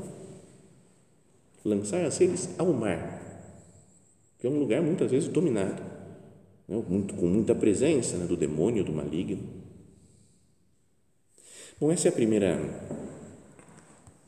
Lançar 1.63 2.05
as 2.05 2.17
redes 2.17 2.49
ao 2.57 2.71
mar, 2.71 3.21
que 4.39 4.47
é 4.47 4.49
um 4.49 4.57
lugar 4.57 4.81
muitas 4.81 5.11
vezes 5.11 5.27
dominado, 5.27 5.83
né? 6.67 6.81
Muito, 6.87 7.13
com 7.15 7.25
muita 7.27 7.53
presença 7.53 8.17
né? 8.17 8.25
do 8.25 8.37
demônio, 8.37 8.83
do 8.83 8.93
maligno. 8.93 9.43
Bom, 11.79 11.91
essa 11.91 12.07
é 12.07 12.09
a 12.09 12.13
primeira 12.13 12.57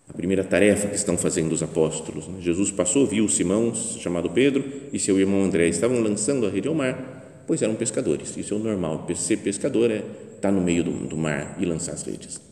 a 0.09 0.13
primeira 0.13 0.43
tarefa 0.43 0.87
que 0.87 0.95
estão 0.95 1.17
fazendo 1.17 1.51
os 1.51 1.61
apóstolos. 1.61 2.27
Né? 2.27 2.41
Jesus 2.41 2.71
passou, 2.71 3.05
viu 3.05 3.27
Simão, 3.27 3.73
chamado 3.75 4.29
Pedro, 4.29 4.63
e 4.91 4.99
seu 4.99 5.19
irmão 5.19 5.43
André 5.43 5.67
estavam 5.67 5.99
lançando 5.99 6.45
a 6.45 6.49
rede 6.49 6.67
ao 6.67 6.73
mar, 6.73 7.43
pois 7.45 7.61
eram 7.61 7.75
pescadores. 7.75 8.35
Isso 8.35 8.53
é 8.53 8.57
o 8.57 8.59
normal. 8.59 9.05
Ser 9.15 9.37
pescador 9.37 9.91
é 9.91 10.03
estar 10.35 10.51
no 10.51 10.61
meio 10.61 10.83
do, 10.83 10.91
do 11.07 11.17
mar 11.17 11.57
e 11.59 11.65
lançar 11.65 11.93
as 11.93 12.03
redes. 12.03 12.46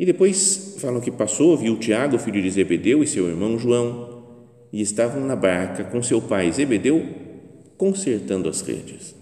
E 0.00 0.06
depois 0.06 0.76
falam 0.78 0.98
que 0.98 1.10
passou, 1.10 1.54
viu 1.58 1.78
Tiago, 1.78 2.18
filho 2.18 2.40
de 2.40 2.50
Zebedeu, 2.50 3.02
e 3.02 3.06
seu 3.06 3.28
irmão 3.28 3.58
João, 3.58 4.24
e 4.72 4.80
estavam 4.80 5.26
na 5.26 5.36
barca 5.36 5.84
com 5.84 6.02
seu 6.02 6.22
pai 6.22 6.50
Zebedeu, 6.50 7.06
consertando 7.76 8.48
as 8.48 8.62
redes. 8.62 9.14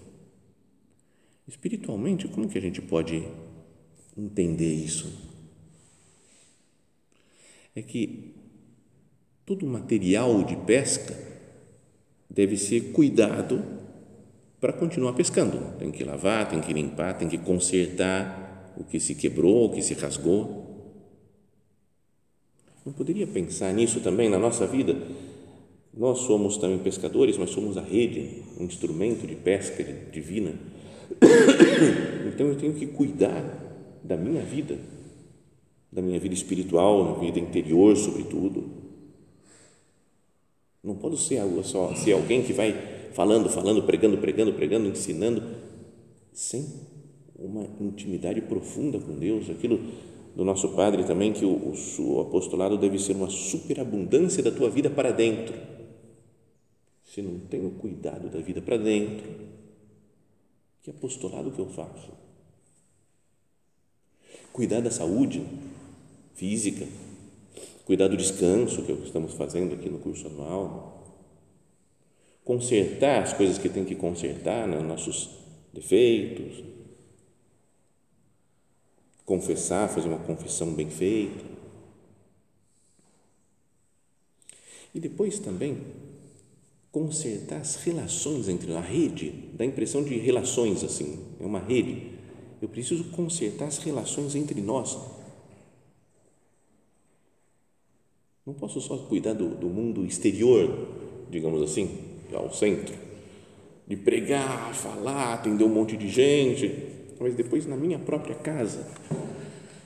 Espiritualmente, 1.45 2.29
como 2.29 2.47
que 2.47 2.57
a 2.57 2.61
gente 2.61 2.81
pode 2.81 3.27
entender 4.17 4.73
isso 4.73 5.27
é 7.75 7.81
que 7.81 8.33
todo 9.45 9.67
material 9.67 10.43
de 10.43 10.55
pesca 10.55 11.13
deve 12.29 12.55
ser 12.55 12.93
cuidado 12.93 13.61
para 14.61 14.71
continuar 14.71 15.11
pescando. 15.11 15.77
Tem 15.77 15.91
que 15.91 16.05
lavar, 16.05 16.47
tem 16.47 16.61
que 16.61 16.71
limpar, 16.71 17.17
tem 17.17 17.27
que 17.27 17.37
consertar 17.37 18.73
o 18.77 18.83
que 18.85 18.97
se 18.97 19.13
quebrou, 19.13 19.65
o 19.65 19.73
que 19.73 19.81
se 19.81 19.93
rasgou. 19.93 20.68
Não 22.85 22.93
poderia 22.93 23.27
pensar 23.27 23.73
nisso 23.73 23.99
também 23.99 24.29
na 24.29 24.39
nossa 24.39 24.65
vida? 24.65 24.95
Nós 25.93 26.19
somos 26.19 26.57
também 26.57 26.79
pescadores, 26.79 27.37
mas 27.37 27.49
somos 27.49 27.77
a 27.77 27.81
rede, 27.81 28.43
um 28.59 28.63
instrumento 28.63 29.27
de 29.27 29.35
pesca 29.35 29.83
divina. 30.11 30.53
Então 32.27 32.47
eu 32.47 32.55
tenho 32.55 32.73
que 32.73 32.85
cuidar 32.87 33.43
da 34.03 34.15
minha 34.15 34.41
vida, 34.41 34.77
da 35.91 36.01
minha 36.01 36.19
vida 36.19 36.33
espiritual, 36.33 37.13
da 37.13 37.19
vida 37.19 37.39
interior, 37.39 37.97
sobretudo. 37.97 38.69
Não 40.81 40.95
posso 40.95 41.17
ser 41.17 41.41
só 41.63 41.93
ser 41.95 42.13
alguém 42.13 42.43
que 42.43 42.53
vai 42.53 42.73
falando, 43.13 43.49
falando, 43.49 43.83
pregando, 43.83 44.17
pregando, 44.19 44.53
pregando, 44.53 44.87
ensinando, 44.87 45.43
sem 46.31 46.65
uma 47.37 47.65
intimidade 47.81 48.41
profunda 48.41 48.99
com 48.99 49.17
Deus, 49.17 49.49
aquilo 49.49 49.79
do 50.35 50.45
nosso 50.45 50.69
Padre 50.69 51.03
também, 51.03 51.33
que 51.33 51.45
o, 51.45 51.49
o, 51.49 52.01
o 52.01 52.21
apostolado 52.21 52.77
deve 52.77 52.97
ser 52.97 53.15
uma 53.15 53.29
superabundância 53.29 54.41
da 54.41 54.51
tua 54.51 54.69
vida 54.69 54.89
para 54.89 55.11
dentro. 55.11 55.55
Se 57.03 57.21
não 57.21 57.39
tenho 57.39 57.71
cuidado 57.71 58.29
da 58.29 58.39
vida 58.39 58.61
para 58.61 58.77
dentro, 58.77 59.29
que 60.81 60.89
apostolado 60.89 61.51
que 61.51 61.59
eu 61.59 61.67
faço? 61.67 62.11
Cuidar 64.53 64.81
da 64.81 64.91
saúde 64.91 65.45
física, 66.35 66.87
cuidar 67.85 68.07
do 68.07 68.15
descanso, 68.15 68.83
que 68.83 68.91
é 68.91 68.95
o 68.95 68.97
que 68.97 69.07
estamos 69.07 69.33
fazendo 69.33 69.73
aqui 69.75 69.89
no 69.89 69.99
curso 69.99 70.27
anual, 70.27 70.99
consertar 72.43 73.23
as 73.23 73.33
coisas 73.33 73.57
que 73.57 73.69
tem 73.69 73.85
que 73.85 73.95
consertar, 73.95 74.67
né, 74.67 74.79
nossos 74.79 75.29
defeitos, 75.73 76.63
confessar, 79.29 79.87
fazer 79.87 80.07
uma 80.09 80.17
confissão 80.17 80.73
bem 80.73 80.89
feita. 80.89 81.45
E 84.93 84.99
depois 84.99 85.37
também 85.37 85.77
consertar 86.91 87.57
as 87.57 87.75
relações 87.75 88.49
entre 88.49 88.73
a 88.73 88.81
rede, 88.81 89.29
dá 89.53 89.63
a 89.63 89.67
impressão 89.67 90.03
de 90.03 90.17
relações 90.17 90.83
assim, 90.83 91.19
é 91.39 91.45
uma 91.45 91.59
rede. 91.59 92.13
Eu 92.59 92.67
preciso 92.67 93.03
consertar 93.11 93.67
as 93.67 93.77
relações 93.77 94.33
entre 94.33 94.59
nós. 94.61 94.97
Não 98.43 98.55
posso 98.55 98.81
só 98.81 98.97
cuidar 98.97 99.33
do, 99.33 99.49
do 99.49 99.67
mundo 99.67 100.03
exterior, 100.07 100.87
digamos 101.29 101.61
assim, 101.61 101.99
ao 102.33 102.51
centro, 102.51 102.95
de 103.87 103.95
pregar, 103.95 104.73
falar, 104.73 105.35
atender 105.35 105.63
um 105.63 105.69
monte 105.69 105.95
de 105.95 106.09
gente, 106.09 106.88
mas 107.19 107.35
depois 107.35 107.65
na 107.65 107.75
minha 107.75 107.99
própria 107.99 108.35
casa, 108.35 108.87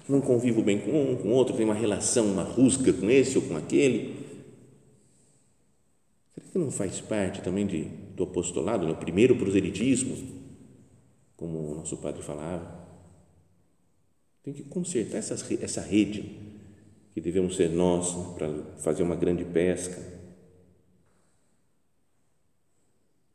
não 0.08 0.22
convivo 0.22 0.62
bem 0.62 0.80
com 0.80 0.92
um, 0.92 1.16
com 1.16 1.30
outro, 1.30 1.56
tenho 1.56 1.70
uma 1.70 1.76
relação, 1.76 2.26
uma 2.26 2.44
rusga 2.44 2.94
com 2.94 3.10
esse 3.10 3.38
ou 3.38 3.44
com 3.44 3.58
aquele. 3.58 4.24
Será 6.36 6.48
que 6.52 6.60
não 6.60 6.70
faz 6.70 7.02
parte 7.02 7.42
também 7.42 7.66
de, 7.66 7.86
do 8.16 8.24
apostolado, 8.24 8.86
no 8.86 8.94
né? 8.94 9.00
primeiro 9.00 9.36
proselitismo, 9.36 10.16
como 11.36 11.72
o 11.72 11.76
nosso 11.76 11.98
padre 11.98 12.22
falava? 12.22 12.84
Tem 14.44 14.54
que 14.54 14.64
consertar 14.64 15.18
essas, 15.18 15.50
essa 15.62 15.82
rede 15.82 16.38
que 17.14 17.22
devemos 17.22 17.56
ser 17.56 17.70
nós 17.70 18.16
né, 18.16 18.34
para 18.38 18.50
fazer 18.80 19.04
uma 19.04 19.16
grande 19.16 19.46
pesca. 19.46 20.02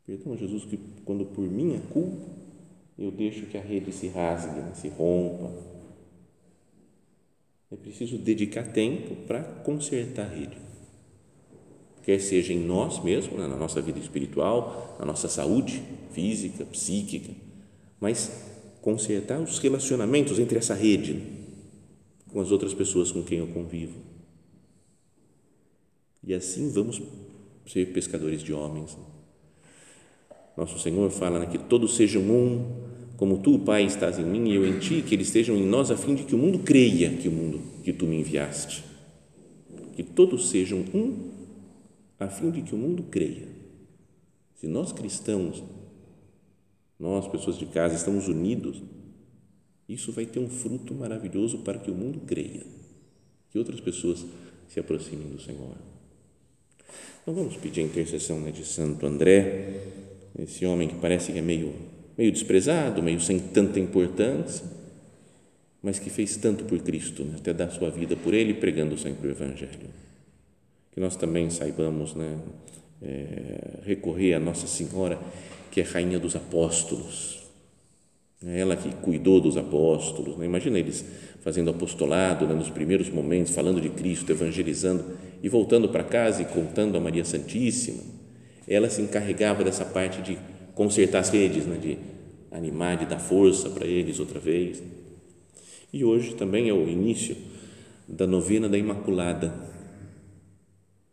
Perdão, 0.05 0.37
Jesus, 0.37 0.65
que 0.65 0.79
quando 1.05 1.25
por 1.25 1.43
minha 1.43 1.81
culpa 1.81 2.38
eu 2.99 3.13
deixo 3.13 3.47
que 3.47 3.57
a 3.57 3.61
rede 3.61 3.93
se 3.93 4.09
rasgue, 4.09 4.59
né, 4.61 4.73
se 4.75 4.89
rompa. 4.89 5.53
É 7.71 7.77
preciso 7.77 8.19
dedicar 8.19 8.73
tempo 8.73 9.15
para 9.27 9.43
consertar 9.43 10.27
a 10.27 10.29
rede. 10.29 10.59
Quer 12.03 12.19
seja 12.21 12.53
em 12.53 12.59
nós 12.59 13.03
mesmos, 13.05 13.39
né, 13.39 13.47
na 13.47 13.57
nossa 13.57 13.81
vida 13.81 14.01
espiritual, 14.01 14.97
na 14.99 15.05
nossa 15.05 15.29
saúde 15.29 15.83
física, 16.11 16.65
psíquica, 16.65 17.33
mas 18.01 18.33
consertar 18.81 19.41
os 19.41 19.59
relacionamentos 19.59 20.39
entre 20.39 20.59
essa 20.59 20.75
rede 20.75 21.23
com 22.33 22.41
as 22.41 22.51
outras 22.51 22.75
pessoas 22.75 23.13
com 23.13 23.23
quem 23.23 23.39
eu 23.39 23.47
convivo. 23.49 24.01
E 26.25 26.35
assim 26.35 26.71
vamos 26.71 27.01
ser 27.67 27.93
pescadores 27.93 28.43
de 28.43 28.53
homens. 28.53 28.97
Nosso 30.57 30.79
Senhor 30.79 31.11
fala 31.11 31.39
né, 31.39 31.47
que 31.47 31.59
todos 31.59 31.95
sejam 31.95 32.23
um, 32.23 32.88
como 33.19 33.39
tu, 33.39 33.59
Pai, 33.59 33.85
estás 33.85 34.17
em 34.17 34.25
mim 34.25 34.49
e 34.49 34.55
eu 34.55 34.65
em 34.65 34.79
ti, 34.79 35.03
que 35.03 35.13
eles 35.13 35.27
estejam 35.27 35.57
em 35.57 35.67
nós 35.67 35.91
a 35.91 35.97
fim 35.97 36.15
de 36.15 36.23
que 36.23 36.37
o 36.37 36.39
mundo 36.39 36.61
creia 36.61 37.11
que 37.11 37.27
o 37.27 37.33
mundo 37.33 37.61
que 37.83 37.93
tu 37.93 38.07
me 38.07 38.21
enviaste. 38.21 38.85
Que 39.97 40.05
todos 40.05 40.51
sejam 40.51 40.85
um 40.95 41.33
a 42.17 42.29
fim 42.29 42.49
de 42.53 42.63
que 42.63 42.77
o 42.77 42.79
mundo 42.79 43.03
creia. 43.11 43.49
Se 44.55 44.69
nós 44.69 44.93
cristãos, 44.93 45.65
nós, 46.97 47.27
pessoas 47.27 47.59
de 47.59 47.67
casa, 47.67 47.97
estamos 47.97 48.29
unidos, 48.29 48.81
isso 49.89 50.13
vai 50.13 50.25
ter 50.25 50.39
um 50.39 50.49
fruto 50.49 50.95
maravilhoso 50.95 51.59
para 51.59 51.81
que 51.81 51.91
o 51.91 51.95
mundo 51.95 52.21
creia, 52.25 52.65
que 53.51 53.59
outras 53.59 53.81
pessoas 53.81 54.25
se 54.69 54.79
aproximem 54.79 55.27
do 55.29 55.41
Senhor. 55.41 55.75
Então 57.23 57.35
vamos 57.35 57.57
pedir 57.57 57.81
a 57.81 57.85
intercessão 57.85 58.39
né, 58.39 58.53
de 58.53 58.65
Santo 58.65 59.05
André, 59.05 59.83
esse 60.39 60.65
homem 60.65 60.87
que 60.87 60.95
parece 60.95 61.33
que 61.33 61.39
é 61.39 61.43
meio 61.43 61.98
meio 62.19 62.33
desprezado, 62.33 63.03
meio 63.03 63.21
sem 63.21 63.39
tanta 63.39 63.79
importância, 63.79 64.67
mas 65.81 66.01
que 66.01 66.11
fez 66.11 66.37
tanto 66.37 66.65
por 66.65 66.81
Cristo, 66.81 67.25
né? 67.25 67.37
até 67.39 67.55
dar 67.55 67.71
sua 67.71 67.89
vida 67.89 68.17
por 68.17 68.35
Ele, 68.35 68.53
pregando 68.53 68.99
sempre 68.99 69.29
o 69.29 69.31
Evangelho. 69.31 69.89
Que 70.93 70.99
nós 70.99 71.15
também 71.15 71.49
saibamos 71.49 72.15
né, 72.15 72.37
é, 73.01 73.79
recorrer 73.85 74.35
a 74.35 74.41
Nossa 74.41 74.67
Senhora, 74.67 75.17
que 75.71 75.81
é 75.81 75.85
Rainha 75.85 76.19
dos 76.19 76.35
Apóstolos, 76.35 77.39
é 78.47 78.61
ela 78.61 78.77
que 78.77 78.89
cuidou 78.97 79.41
dos 79.41 79.57
apóstolos. 79.57 80.37
Né? 80.37 80.47
Imagina 80.47 80.79
eles 80.79 81.05
fazendo 81.41 81.71
apostolado 81.71 82.47
né, 82.47 82.55
nos 82.55 82.71
primeiros 82.71 83.11
momentos, 83.11 83.53
falando 83.53 83.81
de 83.81 83.89
Cristo, 83.89 84.31
evangelizando 84.31 85.05
e 85.43 85.49
voltando 85.49 85.89
para 85.89 86.05
casa 86.05 86.43
e 86.43 86.45
contando 86.45 86.97
a 86.97 87.01
Maria 87.01 87.25
Santíssima. 87.25 88.01
Ela 88.67 88.89
se 88.89 89.03
encarregava 89.03 89.65
dessa 89.65 89.85
parte 89.85 90.23
de 90.23 90.39
consertar 90.79 91.19
as 91.19 91.31
redes, 91.31 91.67
né, 91.67 91.77
de 91.77 91.99
animar, 92.53 92.97
de 92.97 93.05
dar 93.05 93.19
força 93.19 93.69
para 93.69 93.85
eles 93.85 94.21
outra 94.21 94.39
vez. 94.39 94.81
E 95.93 96.05
hoje 96.05 96.37
também 96.37 96.69
é 96.69 96.73
o 96.73 96.89
início 96.89 97.37
da 98.07 98.29
novena 98.29 98.69
da 98.69 98.79
Imaculada. 98.79 99.53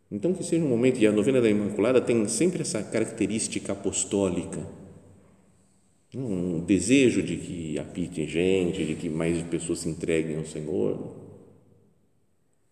Então, 0.08 0.32
que 0.32 0.44
seja 0.44 0.64
um 0.64 0.68
momento, 0.68 1.00
e 1.00 1.06
a 1.06 1.10
novena 1.10 1.40
da 1.40 1.50
Imaculada 1.50 2.00
tem 2.00 2.28
sempre 2.28 2.62
essa 2.62 2.80
característica 2.80 3.72
apostólica, 3.72 4.64
um 6.14 6.60
desejo 6.60 7.20
de 7.20 7.36
que 7.36 7.76
apite 7.76 8.24
gente, 8.24 8.84
de 8.84 8.94
que 8.94 9.08
mais 9.08 9.42
pessoas 9.42 9.80
se 9.80 9.88
entreguem 9.88 10.36
ao 10.36 10.46
Senhor. 10.46 11.16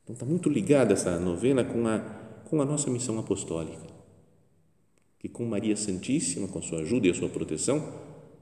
Então, 0.04 0.14
está 0.14 0.24
muito 0.24 0.48
ligada 0.48 0.92
essa 0.92 1.18
novena 1.18 1.64
com 1.64 1.88
a, 1.88 1.98
com 2.44 2.62
a 2.62 2.64
nossa 2.64 2.88
missão 2.88 3.18
apostólica 3.18 3.93
que 5.24 5.28
com 5.30 5.46
Maria 5.46 5.74
Santíssima, 5.74 6.46
com 6.46 6.60
sua 6.60 6.80
ajuda 6.80 7.06
e 7.06 7.10
a 7.10 7.14
sua 7.14 7.30
proteção, 7.30 7.82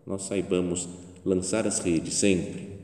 nós 0.05 0.23
saibamos 0.23 0.89
lançar 1.25 1.65
as 1.65 1.79
redes 1.79 2.15
sempre, 2.15 2.77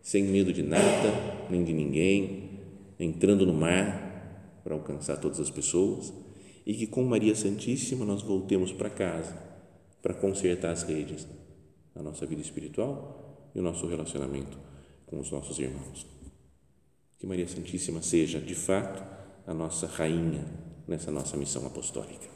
sem 0.00 0.24
medo 0.24 0.54
de 0.54 0.62
nada, 0.62 1.44
nem 1.50 1.62
de 1.62 1.74
ninguém, 1.74 2.62
entrando 2.98 3.44
no 3.44 3.52
mar 3.52 4.62
para 4.64 4.72
alcançar 4.72 5.18
todas 5.18 5.38
as 5.38 5.50
pessoas 5.50 6.14
e 6.64 6.72
que 6.72 6.86
com 6.86 7.04
Maria 7.04 7.34
Santíssima 7.34 8.06
nós 8.06 8.22
voltemos 8.22 8.72
para 8.72 8.88
casa 8.88 9.36
para 10.00 10.14
consertar 10.14 10.70
as 10.70 10.84
redes 10.84 11.28
da 11.94 12.02
nossa 12.02 12.24
vida 12.24 12.40
espiritual 12.40 13.50
e 13.54 13.60
o 13.60 13.62
nosso 13.62 13.86
relacionamento 13.86 14.58
com 15.04 15.20
os 15.20 15.30
nossos 15.30 15.58
irmãos. 15.58 16.06
Que 17.18 17.26
Maria 17.26 17.46
Santíssima 17.46 18.00
seja, 18.00 18.40
de 18.40 18.54
fato, 18.54 19.04
a 19.46 19.52
nossa 19.52 19.86
rainha 19.86 20.42
nessa 20.88 21.10
nossa 21.10 21.36
missão 21.36 21.66
apostólica. 21.66 22.35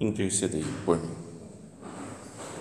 intercedei 0.00 0.64
por 0.84 0.98
mim. 0.98 1.25